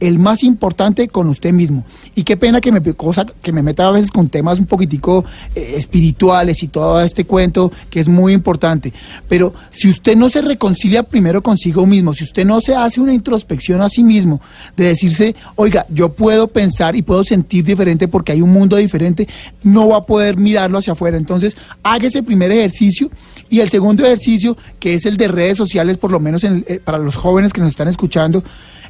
el 0.00 0.18
más 0.18 0.42
importante 0.42 1.08
con 1.08 1.28
usted 1.28 1.52
mismo. 1.52 1.84
Y 2.14 2.24
qué 2.24 2.36
pena 2.36 2.60
que 2.60 2.72
me, 2.72 2.80
cosa, 2.94 3.26
que 3.42 3.52
me 3.52 3.62
meta 3.62 3.86
a 3.86 3.90
veces 3.92 4.10
con 4.10 4.28
temas 4.28 4.58
un 4.58 4.66
poquitico 4.66 5.24
eh, 5.54 5.74
espirituales 5.76 6.62
y 6.62 6.68
todo 6.68 7.00
este 7.00 7.24
cuento 7.24 7.70
que 7.90 8.00
es 8.00 8.08
muy 8.08 8.32
importante. 8.32 8.92
Pero 9.28 9.54
si 9.70 9.88
usted 9.88 10.16
no 10.16 10.28
se 10.28 10.42
reconcilia 10.42 11.02
primero 11.02 11.42
consigo 11.42 11.86
mismo, 11.86 12.14
si 12.14 12.24
usted 12.24 12.44
no 12.44 12.60
se 12.60 12.74
hace 12.74 13.00
una 13.00 13.12
introspección 13.12 13.82
a 13.82 13.88
sí 13.88 14.02
mismo, 14.02 14.40
de 14.76 14.86
decirse, 14.86 15.36
oiga, 15.56 15.86
yo 15.90 16.12
puedo 16.12 16.48
pensar 16.48 16.96
y 16.96 17.02
puedo 17.02 17.22
sentir 17.22 17.64
diferente 17.64 18.08
porque 18.08 18.32
hay 18.32 18.40
un 18.40 18.50
mundo 18.50 18.76
diferente, 18.76 19.28
no 19.62 19.88
va 19.88 19.98
a 19.98 20.06
poder 20.06 20.38
mirarlo 20.38 20.78
hacia 20.78 20.94
afuera. 20.94 21.16
Entonces, 21.16 21.56
haga 21.82 22.06
ese 22.06 22.22
primer 22.22 22.50
ejercicio. 22.50 23.10
Y 23.50 23.60
el 23.60 23.68
segundo 23.68 24.04
ejercicio, 24.04 24.56
que 24.78 24.94
es 24.94 25.06
el 25.06 25.16
de 25.16 25.28
redes 25.28 25.58
sociales, 25.58 25.98
por 25.98 26.10
lo 26.12 26.20
menos 26.20 26.44
eh, 26.44 26.80
para 26.82 26.98
los 26.98 27.16
jóvenes 27.16 27.52
que 27.52 27.60
nos 27.60 27.70
están 27.70 27.88
escuchando, 27.88 28.44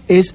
es 0.07 0.35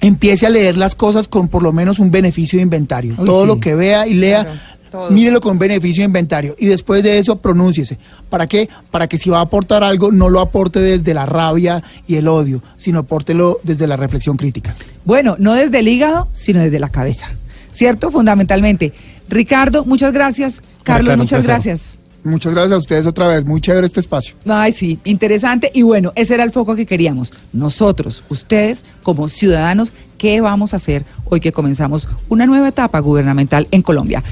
empiece 0.00 0.46
a 0.46 0.50
leer 0.50 0.76
las 0.76 0.94
cosas 0.94 1.28
con 1.28 1.48
por 1.48 1.62
lo 1.62 1.72
menos 1.72 1.98
un 1.98 2.10
beneficio 2.10 2.58
de 2.58 2.62
inventario. 2.62 3.14
Uy, 3.18 3.26
Todo 3.26 3.42
sí. 3.42 3.46
lo 3.48 3.60
que 3.60 3.74
vea 3.74 4.06
y 4.06 4.14
lea, 4.14 4.44
Claro, 4.90 5.10
mírelo 5.10 5.40
con 5.40 5.58
beneficio 5.58 6.02
de 6.02 6.06
inventario. 6.06 6.54
Y 6.58 6.66
después 6.66 7.02
de 7.02 7.18
eso, 7.18 7.36
pronúnciese. 7.36 7.98
¿Para 8.30 8.46
qué? 8.46 8.68
Para 8.90 9.06
que 9.06 9.18
si 9.18 9.30
va 9.30 9.38
a 9.38 9.42
aportar 9.42 9.84
algo, 9.84 10.10
no 10.12 10.28
lo 10.28 10.40
aporte 10.40 10.80
desde 10.80 11.14
la 11.14 11.26
rabia 11.26 11.82
y 12.06 12.16
el 12.16 12.28
odio, 12.28 12.62
sino 12.76 13.00
apórtelo 13.00 13.60
desde 13.62 13.86
la 13.86 13.96
reflexión 13.96 14.36
crítica. 14.36 14.74
Bueno, 15.04 15.36
no 15.38 15.54
desde 15.54 15.80
el 15.80 15.88
hígado, 15.88 16.28
sino 16.32 16.60
desde 16.60 16.78
la 16.78 16.88
cabeza. 16.88 17.28
¿Cierto? 17.72 18.10
Fundamentalmente. 18.10 18.92
Ricardo, 19.28 19.84
muchas 19.84 20.12
gracias. 20.12 20.62
Carlos, 20.82 21.16
muchas 21.16 21.44
gracias. 21.44 21.97
Muchas 22.24 22.52
gracias 22.52 22.72
a 22.72 22.78
ustedes 22.78 23.06
otra 23.06 23.28
vez. 23.28 23.44
Muy 23.44 23.60
chévere 23.60 23.86
este 23.86 24.00
espacio. 24.00 24.34
Ay, 24.46 24.72
sí, 24.72 24.98
interesante. 25.04 25.70
Y 25.72 25.82
bueno, 25.82 26.12
ese 26.14 26.34
era 26.34 26.44
el 26.44 26.52
foco 26.52 26.74
que 26.74 26.86
queríamos. 26.86 27.32
Nosotros, 27.52 28.24
ustedes, 28.28 28.84
como 29.02 29.28
ciudadanos, 29.28 29.92
¿qué 30.18 30.40
vamos 30.40 30.72
a 30.72 30.76
hacer 30.76 31.04
hoy 31.24 31.40
que 31.40 31.52
comenzamos 31.52 32.08
una 32.28 32.46
nueva 32.46 32.68
etapa 32.68 32.98
gubernamental 32.98 33.68
en 33.70 33.82
Colombia? 33.82 34.22